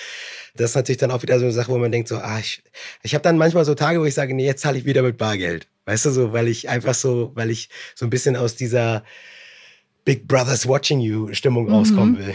[0.53, 2.61] Das ist natürlich dann auch wieder so eine Sache, wo man denkt so, ah, ich,
[3.01, 5.17] ich habe dann manchmal so Tage, wo ich sage, nee, jetzt zahle ich wieder mit
[5.17, 5.67] Bargeld.
[5.86, 9.03] Weißt du, so, weil ich einfach so, weil ich so ein bisschen aus dieser
[10.10, 11.72] Big Brother's Watching You Stimmung Mhm.
[11.72, 12.34] rauskommen will.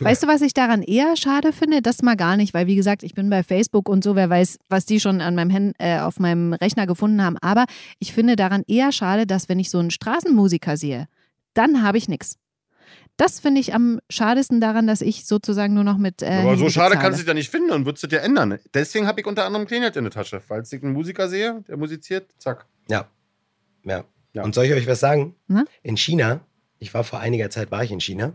[0.00, 1.80] Weißt du, was ich daran eher schade finde?
[1.80, 4.58] Das mal gar nicht, weil wie gesagt, ich bin bei Facebook und so, wer weiß,
[4.68, 7.38] was die schon an meinem Hand, äh, auf meinem Rechner gefunden haben.
[7.38, 7.64] Aber
[8.00, 11.06] ich finde daran eher schade, dass wenn ich so einen Straßenmusiker sehe,
[11.54, 12.36] dann habe ich nichts.
[13.16, 16.20] Das finde ich am schadesten daran, dass ich sozusagen nur noch mit.
[16.20, 17.02] Äh, Aber so schade bezahle.
[17.02, 18.58] kannst du dich da nicht finden und würdest du dir ändern.
[18.74, 20.42] Deswegen habe ich unter anderem Klingelt in der Tasche.
[20.46, 22.66] Falls ich einen Musiker sehe, der musiziert, zack.
[22.90, 23.06] Ja.
[23.84, 24.04] ja.
[24.34, 24.42] Ja.
[24.44, 25.34] Und soll ich euch was sagen?
[25.48, 25.64] Na?
[25.82, 26.40] In China,
[26.78, 28.34] ich war vor einiger Zeit, war ich in China,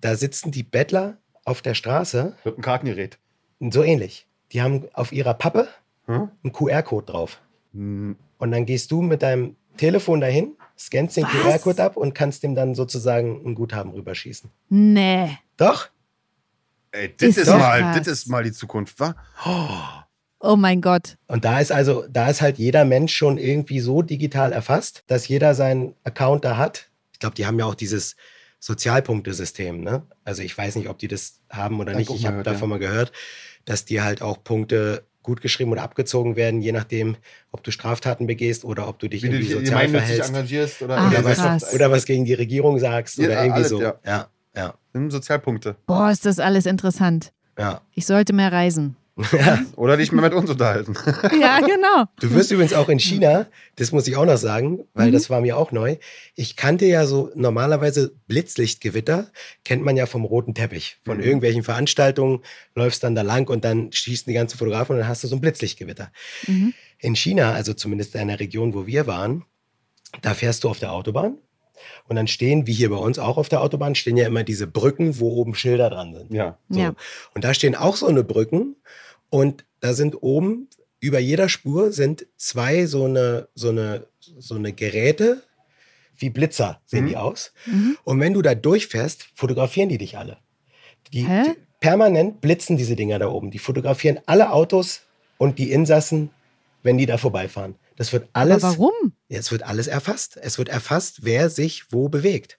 [0.00, 3.18] da sitzen die Bettler auf der Straße, Mit einem Kartengerät.
[3.60, 4.26] so ähnlich.
[4.52, 5.68] Die haben auf ihrer Pappe
[6.06, 6.30] Hm?
[6.42, 7.40] einen QR-Code drauf.
[7.74, 11.24] Hm, Und dann gehst du mit deinem Telefon dahin, scannst den?
[11.24, 14.50] QR-Code ab und kannst dem dann sozusagen ein Guthaben rüberschießen.
[14.70, 15.36] Nee.
[15.58, 15.88] Doch?
[16.92, 19.14] Ey, das Ist ist, doch mal, das ist mal die Zukunft, wa?
[20.40, 21.18] Oh mein Gott.
[21.26, 25.28] Und da ist also, da ist halt jeder Mensch schon irgendwie so digital erfasst, dass
[25.28, 26.88] jeder seinen Account da hat.
[27.18, 28.14] Ich glaube, die haben ja auch dieses
[28.60, 30.02] Sozialpunktesystem, ne?
[30.24, 32.10] Also ich weiß nicht, ob die das haben oder Hab nicht.
[32.10, 33.10] ich habe davon mal gehört,
[33.64, 37.16] dass dir halt auch Punkte gut geschrieben oder abgezogen werden, je nachdem,
[37.50, 40.28] ob du Straftaten begehst oder ob du dich Wie du irgendwie dich sozial verhältst.
[40.28, 43.68] engagierst oder, Ach, Oder was, oder was gegen die Regierung sagst Ja, oder irgendwie alles,
[43.68, 43.82] so.
[43.82, 43.98] ja.
[44.06, 44.74] ja, ja,
[45.10, 45.74] Sozialpunkte.
[45.86, 47.32] Boah, ist das alles interessant.
[47.58, 47.80] ja.
[47.94, 48.96] Ich sollte mehr reisen.
[49.76, 50.94] Oder dich mehr mit uns unterhalten.
[51.40, 52.04] ja, genau.
[52.20, 53.46] Du wirst übrigens auch in China,
[53.76, 55.12] das muss ich auch noch sagen, weil Mhm.
[55.12, 55.96] das war mir auch neu.
[56.36, 59.26] Ich kannte ja so normalerweise Blitzlichtgewitter,
[59.64, 60.98] kennt man ja vom roten Teppich.
[61.04, 61.22] Von Mhm.
[61.24, 62.40] irgendwelchen Veranstaltungen
[62.74, 65.36] läufst dann da lang und dann schießen die ganzen Fotografen und dann hast du so
[65.36, 66.10] ein Blitzlichtgewitter.
[66.46, 66.74] Mhm.
[67.00, 69.44] In China, also zumindest in der Region, wo wir waren,
[70.22, 71.38] da fährst du auf der Autobahn
[72.08, 74.66] und dann stehen, wie hier bei uns auch auf der Autobahn, stehen ja immer diese
[74.66, 76.32] Brücken, wo oben Schilder dran sind.
[76.32, 76.58] Ja.
[76.68, 76.80] So.
[76.80, 76.94] Ja.
[77.34, 78.76] Und da stehen auch so eine Brücken
[79.30, 80.68] und da sind oben
[81.00, 85.42] über jeder Spur sind zwei so eine, so eine, so eine Geräte,
[86.16, 87.08] wie Blitzer sehen Mhm.
[87.08, 87.52] die aus.
[87.66, 87.96] Mhm.
[88.04, 90.38] Und wenn du da durchfährst, fotografieren die dich alle.
[91.12, 93.50] Die, die permanent blitzen diese Dinger da oben.
[93.50, 95.02] Die fotografieren alle Autos
[95.38, 96.30] und die Insassen,
[96.82, 97.76] wenn die da vorbeifahren.
[97.96, 98.64] Das wird alles.
[98.64, 99.12] Aber warum?
[99.28, 100.36] Es wird alles erfasst.
[100.40, 102.58] Es wird erfasst, wer sich wo bewegt.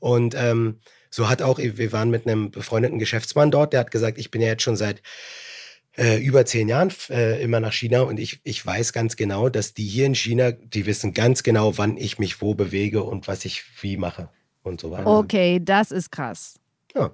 [0.00, 4.18] Und ähm, so hat auch, wir waren mit einem befreundeten Geschäftsmann dort, der hat gesagt,
[4.18, 5.02] ich bin ja jetzt schon seit
[5.96, 9.74] äh, über zehn Jahren äh, immer nach China und ich, ich weiß ganz genau, dass
[9.74, 13.44] die hier in China, die wissen ganz genau, wann ich mich wo bewege und was
[13.44, 14.28] ich wie mache
[14.62, 15.06] und so weiter.
[15.06, 16.58] Okay, das ist krass.
[16.94, 17.10] Ja.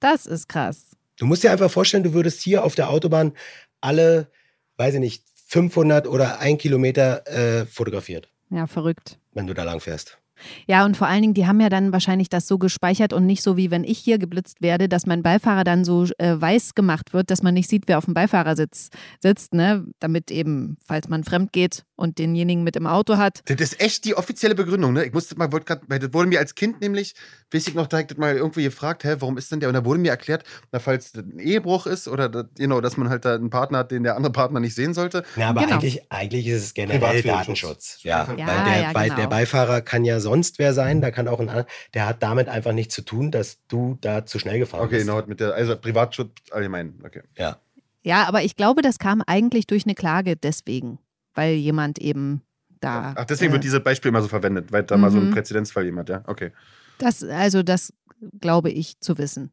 [0.00, 0.96] Das ist krass.
[1.18, 3.32] Du musst dir einfach vorstellen, du würdest hier auf der Autobahn
[3.80, 4.28] alle,
[4.76, 9.18] weiß ich nicht, 500 oder ein Kilometer äh, fotografiert, Ja, verrückt.
[9.32, 10.18] wenn du da lang fährst.
[10.66, 13.42] Ja, und vor allen Dingen, die haben ja dann wahrscheinlich das so gespeichert und nicht
[13.42, 17.12] so wie wenn ich hier geblitzt werde, dass mein Beifahrer dann so äh, weiß gemacht
[17.12, 18.90] wird, dass man nicht sieht, wer auf dem Beifahrersitz
[19.20, 19.84] sitzt, ne?
[20.00, 23.42] Damit eben, falls man fremd geht und denjenigen mit im Auto hat.
[23.44, 25.04] Das ist echt die offizielle Begründung, ne?
[25.04, 27.14] Ich musste mal, wollte grad, weil das wurde mir als Kind nämlich,
[27.52, 29.68] weiß ich noch, direkt mal irgendwie gefragt, hä, warum ist denn der?
[29.68, 32.96] Und da wurde mir erklärt, na, falls das ein Ehebruch ist oder das, genau, dass
[32.96, 35.22] man halt da einen Partner hat, den der andere Partner nicht sehen sollte.
[35.36, 35.74] Ja, aber Genau.
[35.74, 37.22] eigentlich, eigentlich ist es generell.
[37.22, 37.98] Datenschutz.
[38.02, 39.20] Ja, Ja, weil der, ja, bei, genau.
[39.20, 42.48] der Beifahrer kann ja sonst wer sein, da kann auch ein anderer, der hat damit
[42.48, 45.06] einfach nichts zu tun, dass du da zu schnell gefahren Okay, bist.
[45.06, 47.20] genau, mit der, also Privatschutz allgemein, okay.
[47.36, 47.58] Ja.
[48.02, 50.98] Ja, aber ich glaube, das kam eigentlich durch eine Klage deswegen,
[51.34, 52.40] weil jemand eben
[52.80, 53.12] da.
[53.16, 55.30] Ach, deswegen äh, wird dieses Beispiel immer so verwendet, weil da mal so ein Mhm.
[55.32, 56.50] Präzedenzfall jemand, ja, okay.
[56.98, 57.92] Das, also das
[58.40, 59.52] glaube ich zu wissen.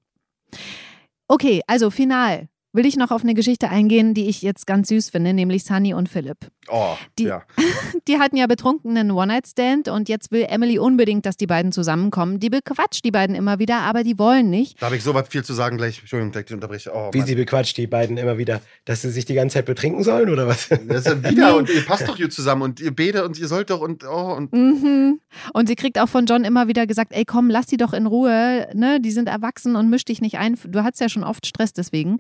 [1.28, 5.10] Okay, also final will ich noch auf eine Geschichte eingehen, die ich jetzt ganz süß
[5.10, 6.38] finde, nämlich Sunny und Philipp.
[6.72, 7.44] Oh, Die- ja.
[8.08, 12.40] Die hatten ja betrunken einen One-Night-Stand und jetzt will Emily unbedingt, dass die beiden zusammenkommen.
[12.40, 14.82] Die bequatscht die beiden immer wieder, aber die wollen nicht.
[14.82, 16.00] Da habe ich sowas viel zu sagen gleich.
[16.00, 16.92] Entschuldigung, gleich die unterbreche.
[16.94, 17.28] Oh, Wie Mann.
[17.28, 20.48] sie bequatscht die beiden immer wieder, dass sie sich die ganze Zeit betrinken sollen oder
[20.48, 20.70] was?
[20.70, 23.48] Das ist ja wieder und ihr passt doch hier zusammen und ihr betet und ihr
[23.48, 25.20] sollt doch und oh und Mhm.
[25.54, 28.06] Und sie kriegt auch von John immer wieder gesagt, ey komm, lass die doch in
[28.08, 29.00] Ruhe, ne?
[29.00, 30.58] Die sind erwachsen und misch dich nicht ein.
[30.68, 32.18] Du hattest ja schon oft Stress deswegen.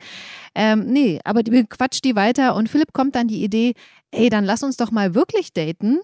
[0.56, 3.74] Ähm, nee, aber die quatscht die weiter und Philipp kommt dann die Idee,
[4.12, 6.00] ey, dann lass uns doch mal wirklich daten.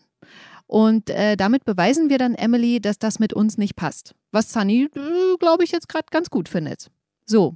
[0.68, 4.16] Und äh, damit beweisen wir dann Emily, dass das mit uns nicht passt.
[4.32, 6.90] Was Sunny, äh, glaube ich, jetzt gerade ganz gut findet.
[7.26, 7.56] So,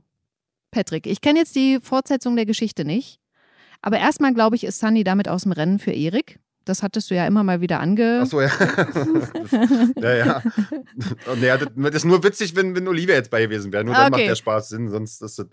[0.72, 3.20] Patrick, ich kenne jetzt die Fortsetzung der Geschichte nicht.
[3.82, 6.40] Aber erstmal, glaube ich, ist Sunny damit aus dem Rennen für Erik.
[6.66, 8.20] Das hattest du ja immer mal wieder ange.
[8.22, 8.52] Ach so, ja.
[9.96, 10.44] ja, ja.
[11.32, 13.84] Und ja, das, das ist nur witzig, wenn, wenn Olivia jetzt bei gewesen wäre.
[13.84, 14.22] Nur dann Okay.
[14.22, 15.48] macht der Spaß Sinn, sonst ist das.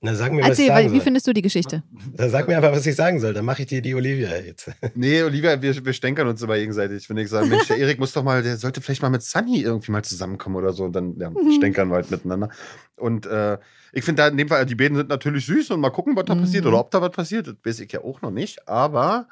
[0.00, 1.82] Na, sag mir, was Erzähl, ich sagen wie findest du die Geschichte?
[2.14, 3.32] Dann sag mir einfach, was ich sagen soll.
[3.34, 4.70] Dann mache ich dir die Olivia jetzt.
[4.94, 7.10] Nee, Olivia, wir, wir stänkern uns immer gegenseitig.
[7.10, 9.60] Wenn ich sage, Mensch, der Erik muss doch mal, der sollte vielleicht mal mit Sunny
[9.60, 10.84] irgendwie mal zusammenkommen oder so.
[10.84, 11.50] Und dann ja, Mhm.
[11.56, 12.48] stänkern wir halt miteinander.
[12.96, 13.58] Und äh,
[13.92, 16.26] ich finde da in dem Fall, die beiden sind natürlich süß und mal gucken, was
[16.26, 16.42] da Mhm.
[16.42, 17.48] passiert oder ob da was passiert.
[17.48, 18.68] Das weiß ich ja auch noch nicht.
[18.68, 19.26] Aber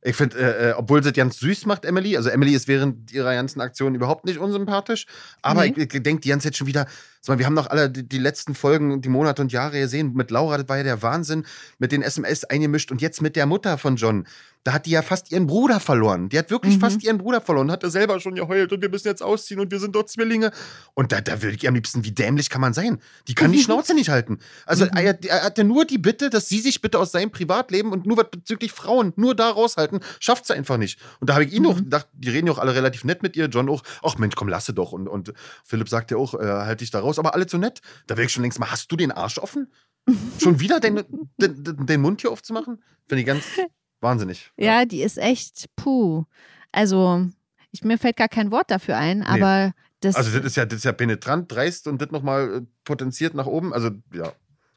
[0.00, 3.34] ich finde, äh, äh, obwohl sie ganz süß macht, Emily, also Emily ist während ihrer
[3.34, 5.06] ganzen Aktion überhaupt nicht unsympathisch,
[5.42, 5.74] aber Nee.
[5.76, 6.86] ich, ich denke die ganze Zeit schon wieder,
[7.28, 10.30] mal, wir haben doch alle die, die letzten Folgen, die Monate und Jahre gesehen, mit
[10.30, 11.44] Laura, das war ja der Wahnsinn,
[11.78, 14.26] mit den SMS eingemischt und jetzt mit der Mutter von John.
[14.64, 16.30] Da hat die ja fast ihren Bruder verloren.
[16.30, 16.80] Die hat wirklich Mhm.
[16.80, 19.78] fast ihren Bruder verloren, hatte selber schon geheult und wir müssen jetzt ausziehen und wir
[19.78, 20.52] sind dort Zwillinge.
[20.94, 22.98] Und da, da würde ich am liebsten, wie dämlich kann man sein?
[23.28, 24.38] Die kann die Schnauze nicht halten.
[24.64, 27.92] Also er, er hat ja nur die Bitte, dass sie sich bitte aus seinem Privatleben
[27.92, 30.98] und nur was bezüglich Frauen nur da raushalten, schafft sie einfach nicht.
[31.20, 33.36] Und da habe ich ihn auch gedacht, die reden ja auch alle relativ nett mit
[33.36, 34.92] ihr, John auch, ach Mensch, komm, lasse doch.
[34.92, 37.80] Und, und Philipp sagt ja auch, äh, halt dich da raus, aber alle so nett.
[38.06, 39.68] Da wäre ich schon längst mal, hast du den Arsch offen?
[40.38, 41.02] schon wieder den,
[41.38, 42.82] den, den, Mund hier aufzumachen?
[43.08, 43.44] Finde ich ganz
[44.00, 44.52] wahnsinnig.
[44.56, 46.24] Ja, die ist echt puh.
[46.72, 47.26] Also,
[47.70, 50.16] ich, mir fällt gar kein Wort dafür ein, aber das.
[50.16, 53.46] Also das ist ja, das ist ja penetrant, dreist und das nochmal äh, potenziert nach
[53.46, 53.72] oben.
[53.72, 54.32] Also ja.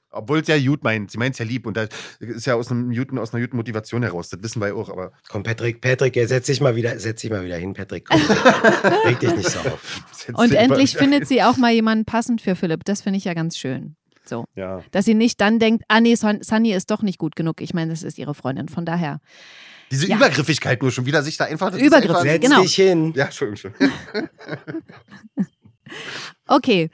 [0.09, 1.11] Obwohl es ja gut meint.
[1.11, 1.65] Sie meint es ja lieb.
[1.67, 1.89] Und das
[2.19, 4.29] ist ja aus, einem guten, aus einer guten Motivation heraus.
[4.29, 4.89] Das wissen wir ja auch.
[4.89, 8.05] Aber Komm, Patrick, Patrick, jetzt setz dich mal wieder, setz dich mal wieder hin, Patrick.
[8.07, 8.21] Komm,
[9.05, 10.01] reg dich nicht so auf.
[10.33, 12.85] und endlich findet sie auch mal jemanden passend für Philipp.
[12.85, 13.95] Das finde ich ja ganz schön.
[14.25, 14.45] So.
[14.55, 14.81] Ja.
[14.91, 17.61] Dass sie nicht dann denkt, ah nee, Son- Sunny ist doch nicht gut genug.
[17.61, 18.69] Ich meine, das ist ihre Freundin.
[18.69, 19.19] Von daher.
[19.91, 20.17] Diese Ja.
[20.17, 21.69] Übergriffigkeit nur schon wieder, sich da einfach.
[21.71, 22.61] das ist Übergriffig, einfach- Setz genau.
[22.61, 23.13] dich hin.
[23.15, 23.73] Ja, Entschuldigung.
[23.79, 24.29] Entschuldigung.
[26.49, 26.89] Okay,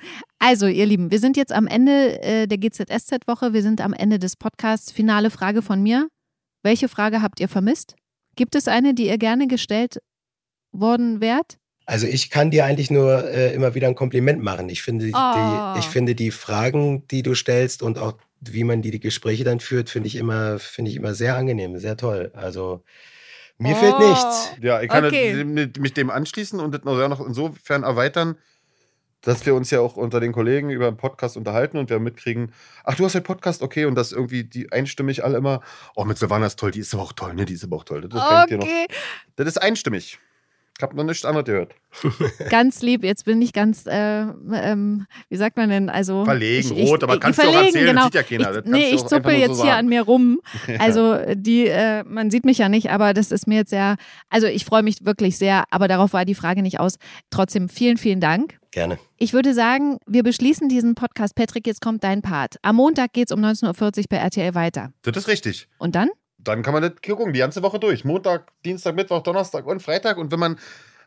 [0.46, 3.54] also ihr Lieben, wir sind jetzt am Ende äh, der GZSZ-Woche.
[3.54, 4.92] Wir sind am Ende des Podcasts.
[4.92, 6.10] Finale Frage von mir.
[6.64, 7.96] Welche Frage habt ihr vermisst?
[8.36, 10.00] Gibt es eine, die ihr gerne gestellt
[10.74, 11.58] worden wärt?
[11.86, 14.68] Also ich kann dir eigentlich nur äh, immer wieder ein Kompliment machen.
[14.68, 15.74] Ich finde, Oh.
[15.76, 19.46] die, ich finde die Fragen, die du stellst und auch wie man die, die Gespräche
[19.46, 22.32] dann führt, finde ich immer, finde ich immer sehr angenehm, sehr toll.
[22.36, 22.84] Also
[23.58, 24.10] mir fehlt Oh.
[24.10, 24.52] nichts.
[24.62, 25.36] Ja, ich kann Okay.
[25.38, 28.36] dem- mit- mich dem anschließen und das noch insofern erweitern,
[29.24, 32.54] dass wir uns ja auch unter den Kollegen über einen Podcast unterhalten und wir mitkriegen,
[32.84, 35.62] ach, du hast einen Podcast, okay, und das irgendwie die einstimmig alle immer,
[35.96, 37.86] oh, mit Silvana ist toll, die ist aber auch toll, ne, die ist aber auch
[37.86, 38.02] toll.
[38.02, 38.86] Das, fängt hier noch, Okay,
[39.36, 40.20] das ist einstimmig.
[40.84, 41.76] Ich habe noch nichts anderes gehört.
[42.50, 43.06] ganz lieb.
[43.06, 45.90] Jetzt bin ich ganz, äh, ähm, wie sagt man denn?
[45.90, 48.06] Also Verlegen, ich, rot, aber ich, kannst du auch verlegen, erzählen, das genau.
[48.06, 48.66] sieht ja keiner.
[48.66, 50.42] Ich, nee, ich zuppel jetzt so hier an mir rum.
[50.80, 53.96] Also die, äh, man sieht mich ja nicht, aber das ist mir jetzt sehr,
[54.30, 56.96] also ich freue mich wirklich sehr, aber darauf war die Frage nicht aus.
[57.30, 58.58] Trotzdem vielen, vielen Dank.
[58.72, 58.98] Gerne.
[59.18, 61.36] Ich würde sagen, wir beschließen diesen Podcast.
[61.36, 62.58] Patrick, jetzt kommt dein Part.
[62.62, 64.92] Am Montag geht es um 19.40 Uhr bei RTL weiter.
[65.04, 65.70] Das ist richtig.
[65.78, 66.10] Und dann?
[66.44, 68.06] Dann kann man das gucken, die ganze Woche durch.
[68.06, 70.18] Montag, Dienstag, Mittwoch, Donnerstag und Freitag.
[70.18, 70.58] Und wenn man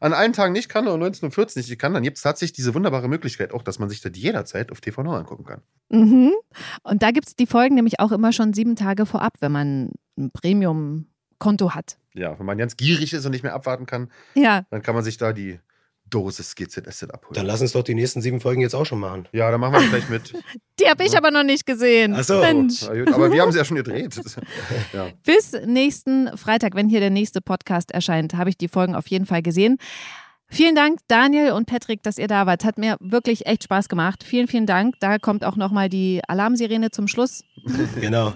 [0.01, 3.09] an allen Tagen nicht kann oder 19.14 nicht kann, dann gibt es tatsächlich diese wunderbare
[3.09, 5.63] Möglichkeit auch, dass man sich das jederzeit auf TV Now angucken kann.
[5.89, 6.33] Mhm.
[6.83, 9.93] Und da gibt es die Folgen nämlich auch immer schon sieben Tage vorab, wenn man
[10.19, 11.99] ein Premium-Konto hat.
[12.15, 15.05] Ja, wenn man ganz gierig ist und nicht mehr abwarten kann, Ja, dann kann man
[15.05, 15.61] sich da die
[16.11, 17.35] Dosis GZSZ abholen.
[17.35, 19.29] Dann lass uns doch die nächsten sieben Folgen jetzt auch schon machen.
[19.33, 20.33] ja, dann machen wir das gleich mit.
[20.81, 22.15] die habe ich aber noch nicht gesehen.
[22.17, 22.41] Ach so.
[22.41, 22.83] Mensch.
[22.87, 24.15] Na gut, Aber wir haben sie ja schon gedreht.
[24.93, 25.09] ja.
[25.25, 29.27] Bis nächsten Freitag, wenn hier der nächste Podcast erscheint, habe ich die Folgen auf jeden
[29.27, 29.79] Fall gesehen.
[30.49, 32.65] Vielen Dank, Daniel und Patrick, dass ihr da wart.
[32.65, 34.23] Hat mir wirklich echt Spaß gemacht.
[34.25, 34.95] Vielen, vielen Dank.
[35.01, 37.43] Da kommt auch nochmal die Alarmsirene zum Schluss.
[38.01, 38.33] Genau.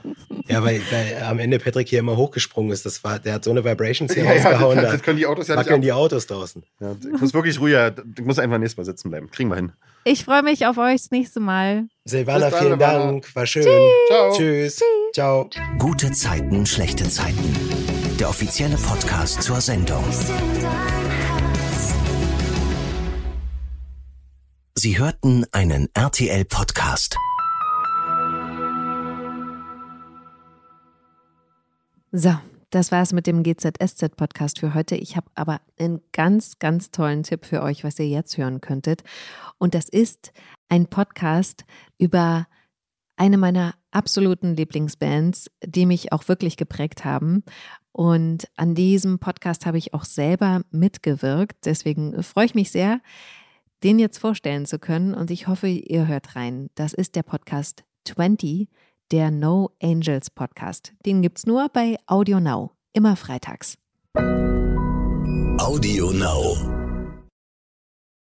[0.48, 2.84] Ja, weil, weil am Ende Patrick hier immer hochgesprungen ist.
[2.84, 4.76] Das war, der hat so eine Vibrations hier Ja, ja, rausgehauen.
[4.76, 5.82] das, da das können die Autos ja nicht wackeln ab.
[5.82, 6.64] die Autos draußen.
[6.80, 9.30] Ja, ich muss wirklich ruhiger, ich muss einfach nächstes Mal sitzen bleiben.
[9.30, 9.72] Kriegen wir hin.
[10.04, 11.86] Ich freue mich auf euch das nächste Mal.
[12.06, 12.98] Silvana, vielen Silvana.
[13.04, 13.36] Dank.
[13.36, 13.62] War schön.
[14.08, 14.36] Ciao.
[14.36, 14.80] Tschüss.
[15.14, 15.48] Ciao.
[15.78, 17.54] Gute Zeiten, schlechte Zeiten.
[18.18, 20.02] Der offizielle Podcast zur Sendung.
[24.82, 27.14] Sie hörten einen RTL-Podcast.
[32.12, 32.34] So,
[32.70, 34.96] das war's mit dem GZSZ-Podcast für heute.
[34.96, 39.02] Ich habe aber einen ganz, ganz tollen Tipp für euch, was ihr jetzt hören könntet.
[39.58, 40.32] Und das ist
[40.70, 41.66] ein Podcast
[41.98, 42.46] über
[43.16, 47.44] eine meiner absoluten Lieblingsbands, die mich auch wirklich geprägt haben.
[47.92, 51.66] Und an diesem Podcast habe ich auch selber mitgewirkt.
[51.66, 53.02] Deswegen freue ich mich sehr,
[53.82, 55.14] den jetzt vorstellen zu können.
[55.14, 56.68] Und ich hoffe, ihr hört rein.
[56.74, 58.68] Das ist der Podcast 20,
[59.10, 60.92] der No Angels Podcast.
[61.04, 63.76] Den gibt's nur bei Audio Now, immer freitags.
[65.58, 66.79] Audio Now.